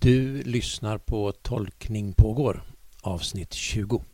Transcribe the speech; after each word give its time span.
Du 0.00 0.42
lyssnar 0.42 0.98
på 0.98 1.32
Tolkning 1.32 2.12
pågår, 2.12 2.62
avsnitt 3.00 3.52
20. 3.52 4.04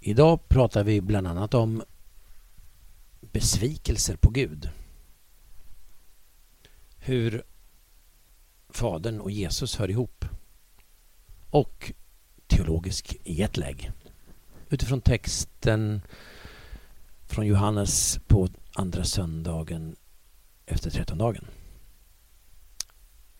Idag 0.00 0.48
pratar 0.48 0.84
vi 0.84 1.00
bland 1.00 1.26
annat 1.26 1.54
om 1.54 1.82
besvikelser 3.20 4.16
på 4.16 4.30
Gud. 4.30 4.70
Hur 6.96 7.42
Fadern 8.68 9.20
och 9.20 9.30
Jesus 9.30 9.76
hör 9.76 9.90
ihop. 9.90 10.24
Och 11.50 11.92
teologisk 12.46 13.16
jetlag. 13.24 13.90
Utifrån 14.70 15.00
texten 15.00 16.02
från 17.26 17.46
Johannes 17.46 18.18
på 18.26 18.48
andra 18.72 19.04
söndagen 19.04 19.96
efter 20.66 20.90
trettondagen. 20.90 21.46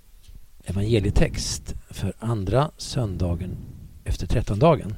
evangelietext 0.64 1.74
för 1.90 2.12
andra 2.18 2.70
söndagen 2.76 3.56
efter 4.04 4.26
trettondagen. 4.26 4.94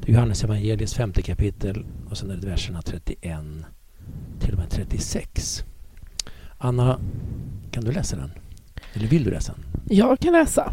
Det 0.00 0.10
är 0.10 0.14
Johannes 0.14 0.44
evangeliets 0.44 0.94
femte 0.94 1.22
kapitel 1.22 1.86
och 2.10 2.18
sen 2.18 2.30
är 2.30 2.36
det 2.36 2.46
verserna 2.46 2.82
31 2.82 3.40
till 4.40 4.52
och 4.52 4.58
med 4.58 4.70
36. 4.70 5.64
Anna, 6.58 6.98
kan 7.70 7.84
du 7.84 7.92
läsa 7.92 8.16
den? 8.16 8.30
Eller 8.94 9.06
vill 9.06 9.24
du 9.24 9.30
läsa 9.30 9.52
den? 9.52 9.96
Jag 9.96 10.18
kan 10.18 10.32
läsa. 10.32 10.72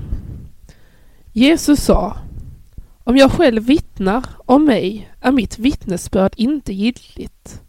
Jesus 1.33 1.83
sa 1.83 2.17
om 3.03 3.17
jag 3.17 3.31
själv 3.31 3.63
vittnar 3.63 4.23
om 4.45 4.65
mig 4.65 5.11
är 5.21 5.31
mitt 5.31 5.59
vittnesbörd 5.59 6.33
inte 6.37 6.73
giltigt. 6.73 7.61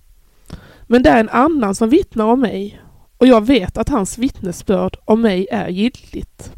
Men 0.87 1.03
det 1.03 1.11
är 1.11 1.21
en 1.21 1.29
annan 1.29 1.75
som 1.75 1.89
vittnar 1.89 2.25
om 2.25 2.41
mig 2.41 2.81
och 3.19 3.27
jag 3.27 3.47
vet 3.47 3.79
att 3.79 3.89
hans 3.89 4.19
vittnesbörd 4.19 4.97
om 5.05 5.21
mig 5.21 5.49
är 5.51 5.69
giltigt. 5.69 6.53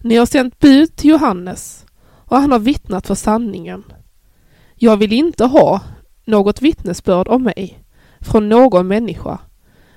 Ni 0.00 0.16
har 0.16 0.26
sänt 0.26 0.58
bud 0.58 0.96
till 0.96 1.10
Johannes 1.10 1.86
och 2.02 2.36
han 2.36 2.52
har 2.52 2.58
vittnat 2.58 3.06
för 3.06 3.14
sanningen. 3.14 3.84
Jag 4.74 4.96
vill 4.96 5.12
inte 5.12 5.44
ha 5.44 5.80
något 6.24 6.62
vittnesbörd 6.62 7.28
om 7.28 7.42
mig 7.42 7.84
från 8.20 8.48
någon 8.48 8.88
människa, 8.88 9.38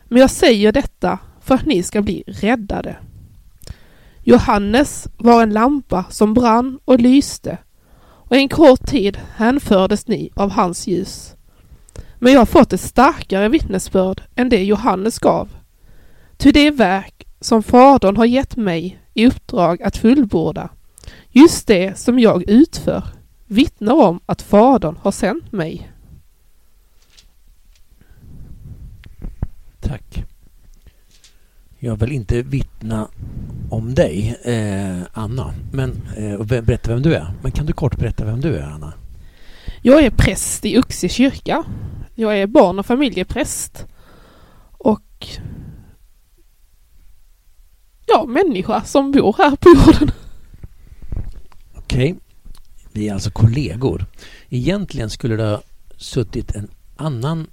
men 0.05 0.21
jag 0.21 0.29
säger 0.29 0.71
detta 0.71 1.19
för 1.41 1.55
att 1.55 1.65
ni 1.65 1.83
ska 1.83 2.01
bli 2.01 2.23
räddade. 2.27 2.97
Johannes 4.23 5.07
var 5.17 5.43
en 5.43 5.53
lampa 5.53 6.05
som 6.09 6.33
brann 6.33 6.79
och 6.85 6.99
lyste 6.99 7.57
och 8.33 8.35
en 8.35 8.49
kort 8.49 8.85
tid 8.87 9.17
hänfördes 9.35 10.07
ni 10.07 10.29
av 10.35 10.51
hans 10.51 10.87
ljus. 10.87 11.35
Men 12.19 12.33
jag 12.33 12.41
har 12.41 12.45
fått 12.45 12.73
ett 12.73 12.81
starkare 12.81 13.49
vittnesbörd 13.49 14.23
än 14.35 14.49
det 14.49 14.63
Johannes 14.63 15.19
gav. 15.19 15.49
Ty 16.37 16.51
det 16.51 16.71
verk 16.71 17.27
som 17.39 17.63
Fadern 17.63 18.17
har 18.17 18.25
gett 18.25 18.55
mig 18.55 18.99
i 19.13 19.27
uppdrag 19.27 19.81
att 19.81 19.97
fullborda, 19.97 20.69
just 21.29 21.67
det 21.67 21.97
som 21.97 22.19
jag 22.19 22.49
utför, 22.49 23.03
vittnar 23.47 23.93
om 23.93 24.19
att 24.25 24.41
Fadern 24.41 24.97
har 25.01 25.11
sänt 25.11 25.51
mig. 25.51 25.91
Tack. 29.81 30.32
Jag 31.85 31.95
vill 31.95 32.11
inte 32.11 32.41
vittna 32.41 33.07
om 33.69 33.95
dig, 33.95 34.35
eh, 34.43 35.01
Anna, 35.13 35.53
men, 35.71 36.01
eh, 36.17 36.33
och 36.33 36.45
berätta 36.45 36.93
vem 36.93 37.01
du 37.01 37.15
är. 37.15 37.33
Men 37.41 37.51
kan 37.51 37.65
du 37.65 37.73
kort 37.73 37.97
berätta 37.97 38.25
vem 38.25 38.41
du 38.41 38.55
är, 38.55 38.63
Anna? 38.63 38.93
Jag 39.81 40.03
är 40.05 40.09
präst 40.09 40.65
i 40.65 40.77
Uxie 40.77 41.09
kyrka. 41.09 41.63
Jag 42.15 42.37
är 42.37 42.47
barn 42.47 42.79
och 42.79 42.85
familjepräst. 42.85 43.85
Och 44.71 45.27
ja, 48.05 48.25
människa 48.25 48.83
som 48.83 49.11
bor 49.11 49.35
här 49.37 49.55
på 49.55 49.69
jorden. 49.69 50.11
Okej. 51.73 52.11
Okay. 52.11 52.15
Vi 52.91 53.09
är 53.09 53.13
alltså 53.13 53.31
kollegor. 53.31 54.05
Egentligen 54.49 55.09
skulle 55.09 55.35
det 55.35 55.43
ha 55.43 55.61
suttit 55.97 56.55
en 56.55 56.67
annan 56.95 57.47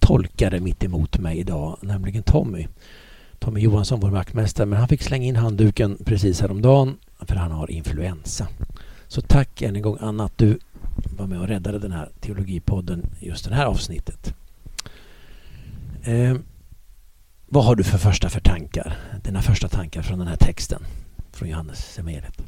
tolkare 0.00 0.60
mitt 0.60 0.84
emot 0.84 1.18
mig 1.18 1.38
idag, 1.38 1.78
nämligen 1.82 2.22
Tommy. 2.22 2.66
Tommy 3.44 3.60
Johansson, 3.60 4.00
vår 4.00 4.10
vaktmästare, 4.10 4.66
men 4.66 4.78
han 4.78 4.88
fick 4.88 5.02
slänga 5.02 5.26
in 5.26 5.36
handduken 5.36 5.98
precis 6.04 6.40
häromdagen 6.40 6.96
för 7.20 7.36
han 7.36 7.50
har 7.52 7.70
influensa. 7.70 8.46
Så 9.08 9.20
tack 9.20 9.62
än 9.62 9.76
en 9.76 9.82
gång 9.82 9.98
Anna 10.00 10.24
att 10.24 10.38
du 10.38 10.58
var 11.16 11.26
med 11.26 11.40
och 11.40 11.48
räddade 11.48 11.78
den 11.78 11.92
här 11.92 12.08
teologipodden 12.20 13.06
just 13.20 13.48
det 13.48 13.54
här 13.54 13.66
avsnittet. 13.66 14.34
Eh, 16.04 16.36
vad 17.46 17.64
har 17.64 17.74
du 17.74 17.84
för 17.84 17.98
första 17.98 18.28
för 18.28 18.40
tankar? 18.40 18.96
Dina 19.24 19.42
första 19.42 19.68
tankar 19.68 20.02
från 20.02 20.18
den 20.18 20.28
här 20.28 20.36
texten 20.36 20.82
från 21.32 21.48
Johannes 21.48 21.92
Semeret? 21.94 22.42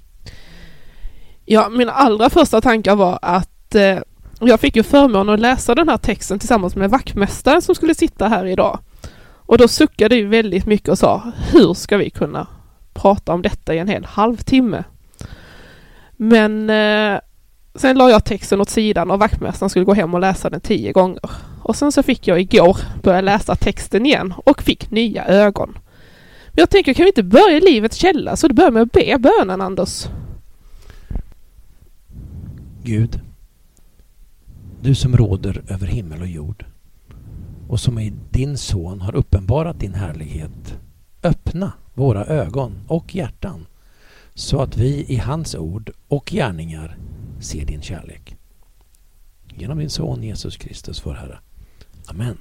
Ja, 1.45 1.69
mina 1.69 1.93
allra 1.93 2.31
första 2.31 2.61
tankar 2.61 2.97
var 2.97 3.19
att 3.23 3.75
eh, 3.75 3.99
jag 4.41 4.61
fick 4.61 4.77
ju 4.77 4.83
förmånen 4.83 5.34
att 5.34 5.41
läsa 5.41 5.75
den 5.75 5.89
här 5.89 5.99
texten 5.99 6.39
tillsammans 6.39 6.77
med 6.77 6.91
vaktmästaren 6.91 7.63
som 7.63 7.75
skulle 7.75 7.95
sitta 7.95 8.28
här 8.28 8.45
idag. 8.45 8.78
Och 9.47 9.59
då 9.59 9.69
suckade 9.69 10.17
vi 10.17 10.23
väldigt 10.23 10.67
mycket 10.67 10.89
och 10.89 10.99
sa 10.99 11.33
hur 11.53 11.75
ska 11.75 11.97
vi 11.97 12.11
kunna 12.11 12.47
prata 12.95 13.33
om 13.33 13.43
detta 13.43 13.75
i 13.75 13.79
en 13.79 13.89
hel 13.89 14.05
halvtimme? 14.05 14.84
Men 16.17 16.71
eh, 16.71 17.21
sen 17.75 17.99
la 17.99 18.11
jag 18.11 18.25
texten 18.25 18.61
åt 18.61 18.71
sidan 18.71 19.11
och 19.11 19.19
vaktmästaren 19.19 19.71
skulle 19.71 19.84
gå 19.84 19.95
hem 19.95 20.15
och 20.15 20.21
läsa 20.21 20.51
den 20.51 20.61
tio 20.61 20.93
gånger. 20.93 21.31
Och 21.62 21.77
sen 21.77 21.93
så 21.93 22.03
fick 22.03 22.29
jag 22.29 22.41
igår 22.41 22.77
börja 23.03 23.21
läsa 23.21 23.57
texten 23.57 24.07
igen 24.07 24.34
och 24.37 24.62
fick 24.62 24.91
nya 24.91 25.27
ögon. 25.27 25.78
Men 26.49 26.63
jag 26.63 26.71
tänker, 26.71 26.95
kan 26.95 27.05
vi 27.05 27.09
inte 27.09 27.23
börja 27.23 27.57
i 27.57 27.61
livets 27.61 27.97
källa 27.97 28.37
så 28.37 28.49
du 28.49 28.55
börjar 28.55 28.71
med 28.71 28.83
att 28.83 28.93
be 28.93 29.19
bönen, 29.19 29.61
Anders? 29.61 30.07
Gud, 32.83 33.21
du 34.81 34.95
som 34.95 35.17
råder 35.17 35.63
över 35.69 35.87
himmel 35.87 36.21
och 36.21 36.27
jord 36.27 36.65
och 37.68 37.80
som 37.80 37.98
i 37.98 38.13
din 38.30 38.59
son 38.59 39.01
har 39.01 39.15
uppenbarat 39.15 39.80
din 39.80 39.95
härlighet. 39.95 40.78
Öppna 41.22 41.72
våra 41.95 42.24
ögon 42.24 42.78
och 42.89 43.15
hjärtan 43.15 43.66
så 44.34 44.63
att 44.63 44.77
vi 44.77 45.04
i 45.09 45.16
hans 45.16 45.54
ord 45.54 45.91
och 46.09 46.30
gärningar 46.30 46.97
ser 47.41 47.65
din 47.65 47.83
kärlek. 47.83 48.36
Genom 49.54 49.78
din 49.78 49.91
son 49.91 50.22
Jesus 50.22 50.57
Kristus, 50.57 51.07
vår 51.07 51.15
Herre. 51.15 51.39
Amen. 52.07 52.36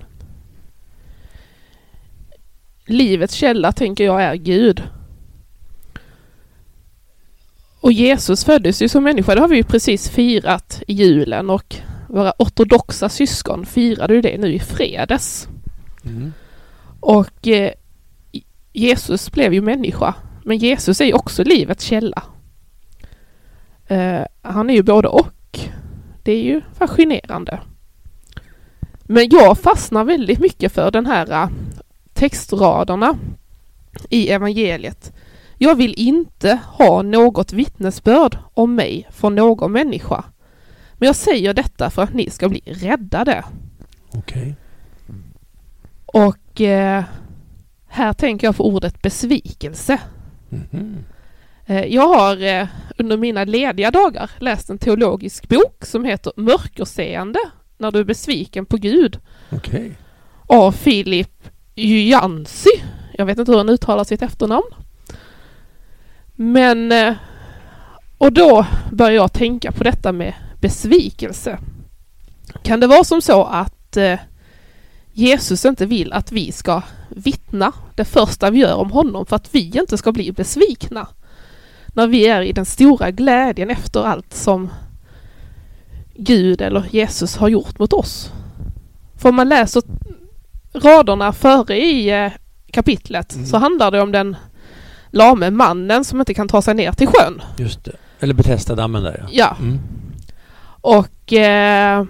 Livets 2.86 3.33
källa 3.33 3.71
tänker 3.71 4.04
jag 4.04 4.24
är 4.24 4.36
Gud. 4.36 4.83
Och 7.80 7.92
Jesus 7.92 8.45
föddes 8.45 8.81
ju 8.81 8.89
som 8.89 9.04
människa, 9.04 9.36
det 9.36 9.42
har 9.42 9.48
vi 9.48 9.56
ju 9.56 9.63
precis 9.63 10.10
firat 10.10 10.83
i 10.88 10.94
julen 10.94 11.50
och 11.50 11.75
våra 12.07 12.34
ortodoxa 12.40 13.10
syskon 13.10 13.66
firade 13.66 14.13
ju 14.13 14.22
det 14.22 14.38
nu 14.38 14.54
i 14.54 14.60
fredags. 14.60 15.48
Mm. 16.06 16.34
Och 17.00 17.48
eh, 17.48 17.72
Jesus 18.74 19.31
blev 19.31 19.54
ju 19.54 19.62
människa, 19.62 20.13
men 20.44 20.57
Jesus 20.57 21.02
är 21.02 21.06
ju 21.06 21.13
också 21.13 21.44
livets 21.44 21.84
källa. 21.84 22.24
Eh, 23.88 24.22
han 24.42 24.69
är 24.69 24.74
ju 24.74 24.84
både 24.84 25.07
och. 25.07 25.60
Det 26.24 26.31
är 26.31 26.44
ju 26.44 26.62
fascinerande. 26.74 27.60
Men 29.04 29.30
jag 29.30 29.57
fastnar 29.57 30.04
väldigt 30.04 30.40
mycket 30.40 30.72
för 30.72 30.92
den 30.92 31.06
här 31.06 31.31
äh, 31.31 31.50
textraderna 32.13 33.18
i 34.10 34.30
evangeliet. 34.30 35.13
Jag 35.57 35.75
vill 35.75 35.94
inte 35.98 36.60
ha 36.66 37.02
något 37.02 37.54
vittnesbörd 37.54 38.38
om 38.54 38.75
mig 38.75 39.07
från 39.12 39.36
någon 39.36 39.72
människa. 39.72 40.24
Men 40.97 41.07
jag 41.07 41.15
säger 41.15 41.53
detta 41.53 41.89
för 41.89 42.01
att 42.01 42.13
ni 42.13 42.30
ska 42.30 42.50
bli 42.50 42.62
räddade. 42.65 43.44
Okej. 44.13 44.56
Och 46.06 46.62
eh, 46.62 47.03
här 47.88 48.13
tänker 48.13 48.47
jag 48.47 48.56
på 48.57 48.68
ordet 48.68 49.01
besvikelse. 49.01 50.00
Mhm. 50.50 50.97
Eh, 51.65 51.86
jag 51.86 52.07
har 52.07 52.44
eh, 52.44 52.68
under 52.97 53.18
mina 53.18 53.44
lediga 53.44 53.92
dagar 53.92 54.31
läst 54.39 54.69
en 54.69 54.77
teologisk 54.77 55.50
bok 55.50 55.86
som 55.86 56.06
heter 56.06 56.33
Mörkerseende 56.36 57.39
när 57.77 57.92
du 57.92 58.00
är 58.00 58.03
besviken 58.03 58.65
på 58.65 58.77
Gud 58.77 59.19
Okej. 59.51 59.92
av 60.47 60.71
Filip 60.71 61.50
Jansi. 61.75 62.69
Jag 63.13 63.25
vet 63.25 63.38
inte 63.39 63.51
hur 63.51 63.57
han 63.57 63.69
uttalar 63.69 64.03
sitt 64.03 64.21
efternamn. 64.21 64.69
Men... 66.36 66.92
eh, 66.92 67.13
Och 68.18 68.33
då 68.33 68.65
börjar 68.92 69.12
jag 69.15 69.33
tänka 69.33 69.71
på 69.71 69.83
detta 69.83 70.12
med 70.12 70.33
besvikelse. 70.70 71.58
Kan 72.64 72.80
det 72.80 72.88
vara 72.88 73.04
som 73.04 73.22
så 73.22 73.44
att 73.44 73.98
eh, 73.98 74.20
Jesus 75.14 75.66
inte 75.66 75.86
vill 75.86 76.14
att 76.14 76.32
vi 76.32 76.52
ska 76.52 76.82
vittna 77.10 77.72
det 77.96 78.06
första 78.06 78.50
vi 78.52 78.60
gör 78.60 78.76
om 78.76 78.92
honom 78.92 79.26
för 79.26 79.36
att 79.36 79.56
vi 79.56 79.72
inte 79.78 79.98
ska 79.98 80.12
bli 80.12 80.32
besvikna? 80.32 81.08
När 81.88 82.08
vi 82.08 82.28
är 82.28 82.42
i 82.42 82.52
den 82.54 82.66
stora 82.66 83.12
glädjen 83.12 83.70
efter 83.70 84.04
allt 84.04 84.34
som 84.34 84.70
Gud 86.18 86.62
eller 86.62 86.84
Jesus 86.92 87.38
har 87.38 87.48
gjort 87.50 87.80
mot 87.80 87.94
oss. 87.94 88.32
För 89.18 89.30
om 89.30 89.36
man 89.36 89.50
läser 89.50 89.84
raderna 90.74 91.34
före 91.34 91.78
i 91.78 92.10
eh, 92.26 92.32
kapitlet 92.72 93.34
Mm. 93.36 93.46
så 93.46 93.58
handlar 93.58 93.92
det 93.92 94.02
om 94.02 94.12
den 94.12 94.36
lame 95.10 95.52
mannen 95.52 96.04
som 96.04 96.20
inte 96.20 96.34
kan 96.34 96.48
ta 96.48 96.62
sig 96.62 96.74
ner 96.74 96.92
till 96.92 97.08
sjön. 97.08 97.42
Just 97.58 97.84
det. 97.86 97.96
Eller 98.20 98.34
Betesda-dammen 98.34 99.04
där 99.04 99.18
ja. 99.20 99.28
Ja, 99.32 99.56
Mm. 99.60 99.80
Och... 100.86 101.34
Eh, 101.34 102.06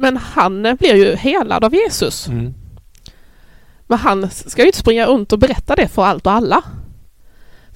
men 0.00 0.16
han 0.16 0.62
blir 0.62 0.94
ju 0.94 1.16
helad 1.16 1.64
av 1.64 1.74
Jesus. 1.74 2.28
Mm. 2.28 2.54
Men 3.86 3.98
han 3.98 4.30
ska 4.30 4.62
ju 4.62 4.66
inte 4.66 4.78
springa 4.78 5.06
runt 5.06 5.32
och 5.32 5.38
berätta 5.38 5.74
det 5.74 5.88
för 5.88 6.04
allt 6.04 6.26
och 6.26 6.32
alla. 6.32 6.62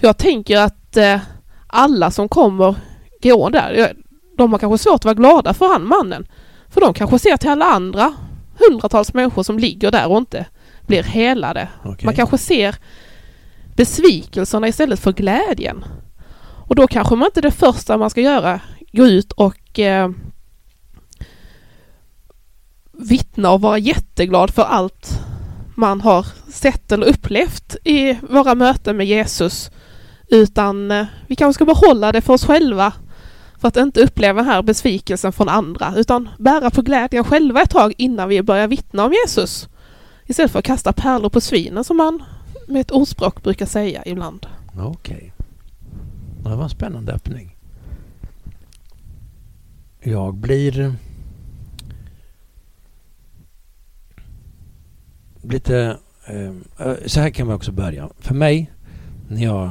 För 0.01 0.07
jag 0.07 0.19
tänker 0.19 0.59
att 0.59 0.97
eh, 0.97 1.21
alla 1.67 2.11
som 2.11 2.29
kommer 2.29 2.75
gå 3.23 3.49
där, 3.49 3.95
de 4.37 4.53
har 4.53 4.59
kanske 4.59 4.79
svårt 4.79 4.95
att 4.95 5.05
vara 5.05 5.15
glada 5.15 5.55
för 5.55 5.69
han 5.69 5.89
mannen. 5.89 6.27
För 6.69 6.81
de 6.81 6.95
kanske 6.95 7.19
ser 7.19 7.37
till 7.37 7.51
alla 7.51 7.65
andra 7.65 8.15
hundratals 8.69 9.15
människor 9.15 9.43
som 9.43 9.59
ligger 9.59 9.91
där 9.91 10.11
och 10.11 10.19
inte 10.19 10.47
blir 10.87 11.03
helade. 11.03 11.69
Okej. 11.85 12.05
Man 12.05 12.15
kanske 12.15 12.39
ser 12.39 12.77
besvikelserna 13.77 14.69
istället 14.69 15.01
för 15.01 15.12
glädjen. 15.12 15.85
Och 16.69 16.75
då 16.75 16.87
kanske 16.87 17.15
man 17.15 17.27
inte 17.27 17.41
det 17.41 17.51
första 17.51 17.97
man 17.97 18.11
ska 18.11 18.21
göra 18.21 18.61
gå 18.97 19.07
ut 19.07 19.33
och 19.33 19.79
eh, 19.79 20.11
vittna 22.93 23.51
och 23.51 23.61
vara 23.61 23.79
jätteglad 23.79 24.51
för 24.51 24.63
allt 24.63 25.21
man 25.75 26.01
har 26.01 26.27
sett 26.53 26.93
eller 26.93 27.07
upplevt 27.07 27.77
i 27.85 28.19
våra 28.31 28.55
möten 28.55 28.97
med 28.97 29.07
Jesus. 29.07 29.71
Utan 30.29 30.91
eh, 30.91 31.07
vi 31.27 31.37
kanske 31.37 31.59
ska 31.59 31.65
behålla 31.65 32.13
det 32.13 32.21
för 32.21 32.33
oss 32.33 32.45
själva 32.45 32.93
för 33.59 33.69
att 33.69 33.77
inte 33.77 34.01
uppleva 34.01 34.43
den 34.43 34.51
här 34.51 34.63
besvikelsen 34.63 35.33
från 35.33 35.49
andra 35.49 35.95
utan 35.97 36.29
bära 36.39 36.71
på 36.71 36.83
glädjen 36.83 37.25
själva 37.25 37.63
ett 37.63 37.71
tag 37.71 37.95
innan 37.97 38.29
vi 38.29 38.43
börjar 38.43 38.69
vittna 38.69 39.05
om 39.05 39.13
Jesus. 39.13 39.69
Istället 40.27 40.53
för 40.53 40.59
att 40.59 40.65
kasta 40.65 40.93
pärlor 40.93 41.29
på 41.29 41.41
svinen 41.41 41.85
som 41.85 41.97
man 41.97 42.23
med 42.69 42.81
ett 42.81 42.91
ordspråk 42.91 43.43
brukar 43.43 43.67
säga 43.67 44.03
ibland. 44.07 44.47
Okej. 44.79 45.33
Det 46.43 46.57
var 46.57 46.65
en 46.65 46.71
spännande 46.71 47.13
öppning. 47.13 47.56
Jag 50.08 50.35
blir 50.35 50.94
lite... 55.43 55.99
Eh, 56.26 56.53
så 57.06 57.20
här 57.20 57.31
kan 57.31 57.49
vi 57.49 57.55
också 57.55 57.73
börja. 57.73 58.08
För 58.19 58.35
mig, 58.35 58.70
när 59.29 59.44
jag 59.44 59.70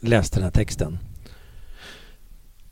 läste 0.00 0.36
den 0.36 0.44
här 0.44 0.50
texten 0.50 0.98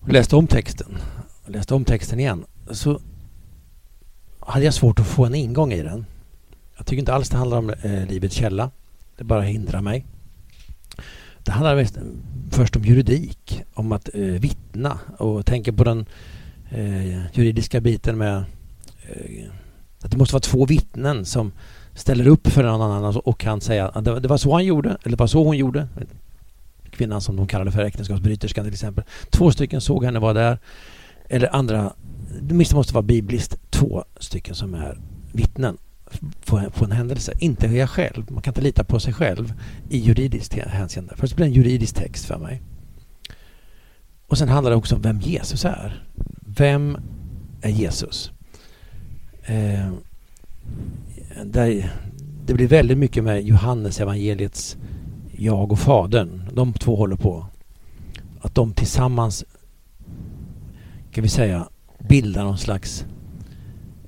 och 0.00 0.08
läste 0.08 0.36
om 0.36 0.46
texten 0.46 0.98
och 1.44 1.50
läste 1.50 1.74
om 1.74 1.84
texten 1.84 2.20
igen 2.20 2.44
så 2.70 3.00
hade 4.40 4.64
jag 4.64 4.74
svårt 4.74 5.00
att 5.00 5.06
få 5.06 5.24
en 5.24 5.34
ingång 5.34 5.72
i 5.72 5.82
den. 5.82 6.06
Jag 6.76 6.86
tycker 6.86 7.00
inte 7.00 7.14
alls 7.14 7.28
det 7.28 7.36
handlar 7.36 7.58
om 7.58 7.70
eh, 7.70 8.06
livets 8.06 8.34
källa. 8.34 8.70
Det 9.16 9.24
bara 9.24 9.42
hindrar 9.42 9.80
mig. 9.80 10.06
Det 11.44 11.52
handlar 11.52 11.76
mest, 11.76 11.98
först 12.50 12.76
om 12.76 12.84
juridik, 12.84 13.62
om 13.74 13.92
att 13.92 14.08
eh, 14.14 14.20
vittna 14.20 14.98
och 15.18 15.46
tänka 15.46 15.72
på 15.72 15.84
den 15.84 16.06
eh, 16.74 17.36
juridiska 17.36 17.80
biten 17.80 18.18
med 18.18 18.36
eh, 19.02 19.44
att 20.02 20.10
det 20.10 20.16
måste 20.16 20.34
vara 20.34 20.40
två 20.40 20.66
vittnen 20.66 21.24
som 21.24 21.52
ställer 21.94 22.26
upp 22.26 22.48
för 22.48 22.62
någon 22.62 22.92
annan 22.92 23.16
och 23.16 23.40
kan 23.40 23.60
säga 23.60 23.88
att 23.88 24.04
det, 24.04 24.20
det 24.20 24.28
var 24.28 24.36
så 24.36 24.52
han 24.52 24.64
gjorde 24.64 24.88
eller 24.88 25.16
det 25.16 25.20
var 25.20 25.26
så 25.26 25.44
hon 25.44 25.56
gjorde. 25.56 25.88
Kvinnan 26.90 27.20
som 27.20 27.36
de 27.36 27.46
kallade 27.46 27.72
för 27.72 27.82
äktenskapsbryterskan 27.82 28.64
till 28.64 28.72
exempel. 28.72 29.04
Två 29.30 29.50
stycken 29.50 29.80
såg 29.80 30.04
henne 30.04 30.18
vara 30.18 30.32
där. 30.32 30.58
Eller 31.28 31.54
andra, 31.56 31.92
det 32.40 32.54
måste 32.54 32.94
vara 32.94 33.02
bibliskt, 33.02 33.70
två 33.70 34.04
stycken 34.20 34.54
som 34.54 34.74
är 34.74 34.98
vittnen 35.32 35.78
på, 36.44 36.62
på 36.74 36.84
en 36.84 36.92
händelse. 36.92 37.32
Inte 37.38 37.66
jag 37.66 37.90
själv. 37.90 38.30
Man 38.30 38.42
kan 38.42 38.50
inte 38.50 38.60
lita 38.60 38.84
på 38.84 39.00
sig 39.00 39.12
själv 39.12 39.52
i 39.88 39.98
juridiskt 39.98 40.54
hänseende. 40.54 41.14
Först 41.16 41.36
blir 41.36 41.46
det 41.46 41.50
en 41.50 41.54
juridisk 41.54 41.94
text 41.94 42.24
för 42.24 42.38
mig. 42.38 42.62
Och 44.26 44.38
sen 44.38 44.48
handlar 44.48 44.70
det 44.70 44.76
också 44.76 44.94
om 44.94 45.02
vem 45.02 45.20
Jesus 45.20 45.64
är. 45.64 46.04
Vem 46.56 46.96
är 47.60 47.70
Jesus? 47.70 48.32
Eh, 49.44 49.92
där, 51.44 51.92
det 52.46 52.54
blir 52.54 52.68
väldigt 52.68 52.98
mycket 52.98 53.24
med 53.24 53.42
Johannes 53.42 54.00
evangeliets 54.00 54.76
jag 55.32 55.72
och 55.72 55.78
Fadern. 55.78 56.42
De 56.52 56.72
två 56.72 56.96
håller 56.96 57.16
på. 57.16 57.46
Att 58.40 58.54
de 58.54 58.72
tillsammans 58.72 59.44
kan 61.12 61.22
vi 61.22 61.28
säga 61.28 61.68
bildar 61.98 62.44
någon 62.44 62.58
slags 62.58 63.04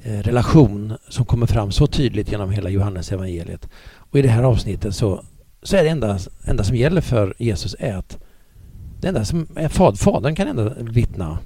eh, 0.03 0.19
relation 0.19 0.93
som 1.09 1.25
kommer 1.25 1.47
fram 1.47 1.73
så 1.73 1.87
tydligt 1.87 2.33
genom 2.33 2.51
hela 2.51 2.71
Johannes 2.71 3.13
evangeliet. 3.13 3.69
Och 3.95 4.19
i 4.19 4.23
det 4.23 4.29
här 4.29 4.43
avsnittet 4.43 4.95
så, 4.95 5.25
så 5.63 5.77
är 5.77 5.85
det 5.85 5.91
enda, 5.91 6.19
enda 6.45 6.65
som 6.65 6.77
gäller 6.77 7.01
för 7.01 7.35
Jesus 7.39 7.77
är 7.79 7.95
att 7.95 8.19
det 9.01 9.09
enda 9.09 9.25
som 9.25 9.47
är 9.57 9.69
fad, 9.69 9.99
Fadern 9.99 10.35
kan 10.35 10.49
ändå 10.49 10.73
vittna. 10.79 11.39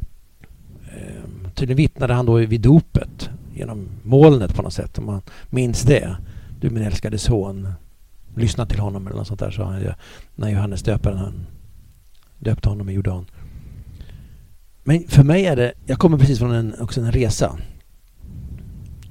Tydligen 1.58 1.76
vittnade 1.76 2.14
han 2.14 2.26
då 2.26 2.34
vid 2.34 2.60
dopet 2.60 3.30
genom 3.54 3.88
molnet 4.02 4.54
på 4.54 4.62
något 4.62 4.72
sätt 4.72 4.98
om 4.98 5.06
man 5.06 5.22
minns 5.50 5.82
det. 5.82 6.16
Du 6.60 6.70
min 6.70 6.82
älskade 6.82 7.18
son, 7.18 7.68
lyssna 8.36 8.66
till 8.66 8.78
honom 8.78 9.06
eller 9.06 9.16
något 9.16 9.26
sånt 9.26 9.40
där 9.40 9.50
sa 9.50 9.64
han 9.64 9.80
ju 9.80 9.92
när 10.34 10.50
Johannes 10.50 10.82
döparen 10.82 11.18
han 11.18 11.46
döpte 12.38 12.68
honom 12.68 12.88
i 12.88 12.92
Jordan. 12.92 13.26
Men 14.84 15.08
för 15.08 15.24
mig 15.24 15.46
är 15.46 15.56
det, 15.56 15.72
jag 15.86 15.98
kommer 15.98 16.18
precis 16.18 16.38
från 16.38 16.52
en, 16.52 16.74
också 16.80 17.00
en 17.00 17.12
resa. 17.12 17.58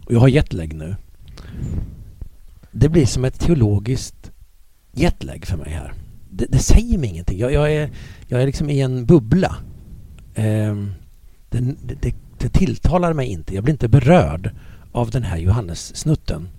Och 0.05 0.13
jag 0.13 0.19
har 0.19 0.27
jetlag 0.27 0.73
nu. 0.73 0.95
Det 2.71 2.89
blir 2.89 3.05
som 3.05 3.25
ett 3.25 3.39
teologiskt 3.39 4.31
jetlag 4.91 5.45
för 5.45 5.57
mig 5.57 5.69
här. 5.69 5.93
Det, 6.29 6.45
det 6.45 6.59
säger 6.59 6.97
mig 6.97 7.09
ingenting. 7.09 7.39
Jag, 7.39 7.51
jag, 7.51 7.73
är, 7.73 7.89
jag 8.27 8.41
är 8.41 8.45
liksom 8.45 8.69
i 8.69 8.81
en 8.81 9.05
bubbla. 9.05 9.55
Ehm, 10.35 10.93
det, 11.49 11.59
det, 12.01 12.13
det 12.39 12.49
tilltalar 12.49 13.13
mig 13.13 13.27
inte. 13.27 13.55
Jag 13.55 13.63
blir 13.63 13.73
inte 13.73 13.87
berörd 13.87 14.51
av 14.91 15.09
den 15.09 15.23
här 15.23 15.37
Johannes-snutten. 15.37 16.49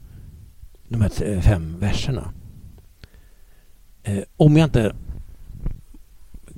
De 0.88 1.00
här 1.00 1.40
fem 1.40 1.76
verserna. 1.78 2.32
Eh, 4.02 4.22
om 4.36 4.56
jag 4.56 4.66
inte 4.66 4.94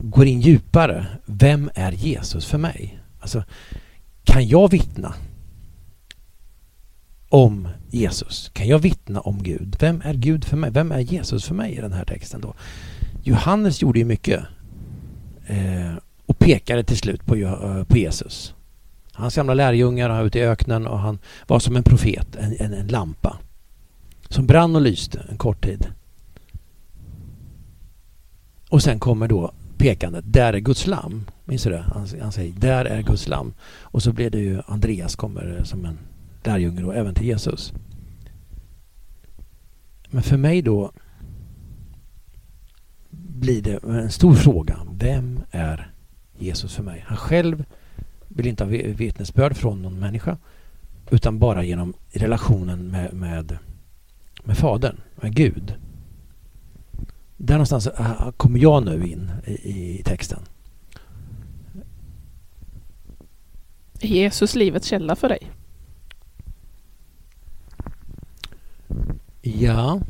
går 0.01 0.27
in 0.27 0.41
djupare. 0.41 1.07
Vem 1.27 1.71
är 1.75 1.93
Jesus 1.93 2.47
för 2.47 2.59
mig? 2.59 2.99
Alltså, 3.21 3.45
kan 4.25 4.49
jag 4.49 4.71
vittna 4.71 5.15
om 7.29 7.69
Jesus? 7.91 8.51
Kan 8.53 8.69
jag 8.69 8.79
vittna 8.79 9.21
om 9.21 9.43
Gud? 9.43 9.77
Vem 9.81 10.03
är 10.05 10.15
Gud 10.15 10.45
för 10.45 10.57
mig? 10.57 10.71
Vem 10.71 10.93
är 10.93 11.01
Jesus 11.01 11.45
för 11.45 11.55
mig 11.55 11.73
i 11.73 11.81
den 11.81 11.93
här 11.93 12.05
texten 12.05 12.41
då? 12.41 12.55
Johannes 13.23 13.83
gjorde 13.83 13.99
ju 13.99 14.05
mycket 14.05 14.45
eh, 15.47 15.95
och 16.27 16.39
pekade 16.39 16.85
till 16.85 16.97
slut 16.97 17.27
på, 17.27 17.37
eh, 17.37 17.85
på 17.85 17.99
Jesus. 17.99 18.55
Hans 19.21 19.37
gamla 19.37 19.55
lärjungar 19.55 20.09
var 20.09 20.25
ute 20.25 20.39
i 20.39 20.43
öknen 20.43 20.87
och 20.87 20.99
han 20.99 21.19
var 21.47 21.59
som 21.59 21.77
en 21.77 21.83
profet, 21.83 22.37
en, 22.37 22.57
en, 22.59 22.75
en 22.75 22.89
lampa 22.89 23.39
som 24.29 24.47
brann 24.47 24.77
och 24.77 24.83
lyste 24.83 25.27
en 25.29 25.39
kort 25.39 25.65
tid. 25.65 25.87
Och 28.69 28.83
sen 28.83 28.99
kommer 28.99 29.29
då 29.29 29.53
pekandet, 29.77 30.25
där 30.27 30.53
är 30.53 30.59
Guds 30.59 30.87
lamm. 30.87 31.25
Minns 31.45 31.63
du 31.63 31.71
det? 31.71 31.85
Han, 31.95 32.09
han 32.21 32.33
säger, 32.33 32.53
där 32.53 32.85
är 32.85 33.03
Guds 33.03 33.29
lamm. 33.29 33.55
Och 33.81 34.03
så 34.03 34.13
blir 34.13 34.31
det 34.31 34.39
ju, 34.39 34.63
Andreas 34.67 35.17
kommer 35.17 35.61
som 35.65 35.85
en 35.85 35.99
lärjunge 36.45 36.83
då, 36.83 36.93
även 36.93 37.15
till 37.15 37.27
Jesus. 37.27 37.73
Men 40.11 40.23
för 40.23 40.37
mig 40.37 40.63
då 40.63 40.93
blir 43.11 43.63
det 43.63 43.83
en 43.85 44.11
stor 44.11 44.35
fråga. 44.35 44.79
Vem 44.93 45.41
är 45.51 45.93
Jesus 46.39 46.75
för 46.75 46.83
mig? 46.83 47.05
Han 47.07 47.17
själv 47.17 47.65
vill 48.35 48.47
inte 48.47 48.65
ha 48.65 48.71
vittnesbörd 48.71 49.57
från 49.57 49.83
någon 49.83 49.99
människa 49.99 50.39
utan 51.11 51.39
bara 51.39 51.65
genom 51.65 51.95
relationen 52.11 52.87
med, 52.87 53.13
med, 53.13 53.59
med 54.45 54.59
Fadern, 54.59 55.01
med 55.17 55.35
Gud. 55.35 55.75
Där 57.37 57.55
någonstans 57.55 57.87
äh, 57.87 58.31
kommer 58.31 58.59
jag 58.59 58.85
nu 58.85 59.07
in 59.07 59.31
i, 59.45 59.53
i 59.99 60.03
texten. 60.05 60.43
Är 64.01 64.09
Jesus 64.09 64.55
livets 64.55 64.87
källa 64.87 65.17
för 65.17 65.29
dig? 65.29 65.51
Ja, 69.43 70.01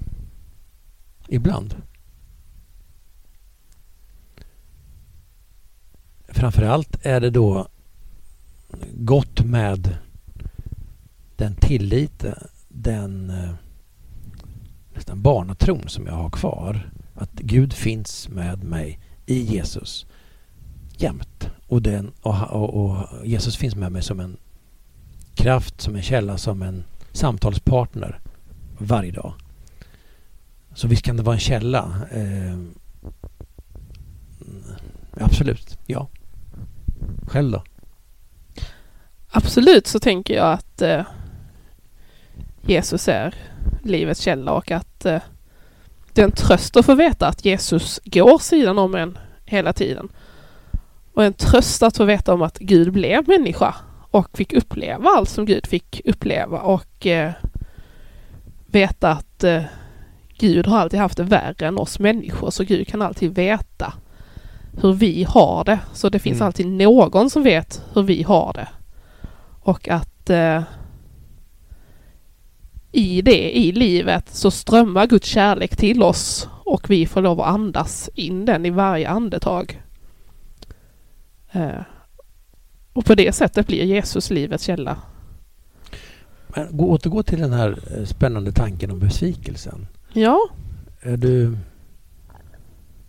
ibland. 1.28 1.74
Framförallt 6.28 7.06
är 7.06 7.20
det 7.20 7.30
då 7.30 7.68
gott 9.04 9.44
med 9.44 9.98
den 11.36 11.54
tillit, 11.54 12.24
den 12.68 13.30
eh, 13.30 13.50
nästan 14.94 15.22
barnatron 15.22 15.88
som 15.88 16.06
jag 16.06 16.14
har 16.14 16.30
kvar. 16.30 16.90
Att 17.14 17.32
Gud 17.32 17.72
finns 17.72 18.28
med 18.28 18.64
mig 18.64 18.98
i 19.26 19.40
Jesus 19.40 20.06
jämt. 20.96 21.50
Och, 21.66 21.82
den, 21.82 22.12
och, 22.22 22.50
och, 22.50 22.84
och, 22.84 23.06
Jesus 23.26 23.56
finns 23.56 23.76
med 23.76 23.92
mig 23.92 24.02
som 24.02 24.20
en 24.20 24.36
kraft, 25.34 25.80
som 25.80 25.96
en 25.96 26.02
källa, 26.02 26.38
som 26.38 26.62
en 26.62 26.84
samtalspartner 27.12 28.20
varje 28.78 29.12
dag. 29.12 29.32
Så 30.74 30.88
visst 30.88 31.02
kan 31.02 31.16
det 31.16 31.22
vara 31.22 31.34
en 31.34 31.40
källa. 31.40 32.06
Eh, 32.10 32.52
mm, 32.52 32.74
absolut, 35.20 35.78
ja. 35.86 36.08
Själv 37.26 37.50
då? 37.50 37.62
Absolut 39.30 39.86
så 39.86 39.98
tänker 39.98 40.34
jag 40.34 40.52
att 40.52 40.82
eh, 40.82 41.02
Jesus 42.62 43.08
är 43.08 43.34
livets 43.82 44.20
källa 44.20 44.52
och 44.52 44.70
att 44.70 45.04
eh, 45.04 45.20
det 46.12 46.20
är 46.20 46.24
en 46.24 46.32
tröst 46.32 46.76
att 46.76 46.86
få 46.86 46.94
veta 46.94 47.28
att 47.28 47.44
Jesus 47.44 48.00
går 48.04 48.38
sidan 48.38 48.78
om 48.78 48.94
en 48.94 49.18
hela 49.44 49.72
tiden. 49.72 50.08
Och 51.14 51.24
en 51.24 51.32
tröst 51.32 51.82
att 51.82 51.96
få 51.96 52.04
veta 52.04 52.34
om 52.34 52.42
att 52.42 52.58
Gud 52.58 52.92
blev 52.92 53.28
människa 53.28 53.74
och 54.10 54.38
fick 54.38 54.52
uppleva 54.52 55.10
allt 55.10 55.28
som 55.28 55.46
Gud 55.46 55.66
fick 55.66 56.00
uppleva 56.04 56.60
och 56.60 57.06
eh, 57.06 57.32
veta 58.66 59.10
att 59.10 59.44
eh, 59.44 59.62
Gud 60.38 60.66
har 60.66 60.78
alltid 60.78 61.00
haft 61.00 61.16
det 61.16 61.22
värre 61.22 61.66
än 61.66 61.78
oss 61.78 61.98
människor 61.98 62.50
så 62.50 62.64
Gud 62.64 62.88
kan 62.88 63.02
alltid 63.02 63.34
veta 63.34 63.92
hur 64.82 64.92
vi 64.92 65.24
har 65.28 65.64
det. 65.64 65.78
Så 65.92 66.08
det 66.08 66.18
finns 66.18 66.38
mm. 66.38 66.46
alltid 66.46 66.66
någon 66.66 67.30
som 67.30 67.42
vet 67.42 67.82
hur 67.92 68.02
vi 68.02 68.22
har 68.22 68.52
det. 68.52 68.68
Och 69.60 69.88
att 69.88 70.30
eh, 70.30 70.62
i 72.92 73.22
det, 73.22 73.58
i 73.58 73.72
livet, 73.72 74.28
så 74.28 74.50
strömmar 74.50 75.06
Guds 75.06 75.28
kärlek 75.28 75.76
till 75.76 76.02
oss 76.02 76.48
och 76.64 76.90
vi 76.90 77.06
får 77.06 77.22
lov 77.22 77.40
att 77.40 77.46
andas 77.54 78.10
in 78.14 78.44
den 78.44 78.66
i 78.66 78.70
varje 78.70 79.08
andetag. 79.08 79.82
Eh, 81.52 81.82
och 82.92 83.04
på 83.04 83.14
det 83.14 83.32
sättet 83.32 83.66
blir 83.66 83.84
Jesus 83.84 84.30
livets 84.30 84.64
källa. 84.64 84.96
Men 86.48 86.76
gå, 86.76 86.90
återgå 86.90 87.22
till 87.22 87.40
den 87.40 87.52
här 87.52 87.78
eh, 87.96 88.04
spännande 88.04 88.52
tanken 88.52 88.90
om 88.90 88.98
besvikelsen. 88.98 89.86
Ja. 90.12 90.38
Är 91.00 91.16
du, 91.16 91.58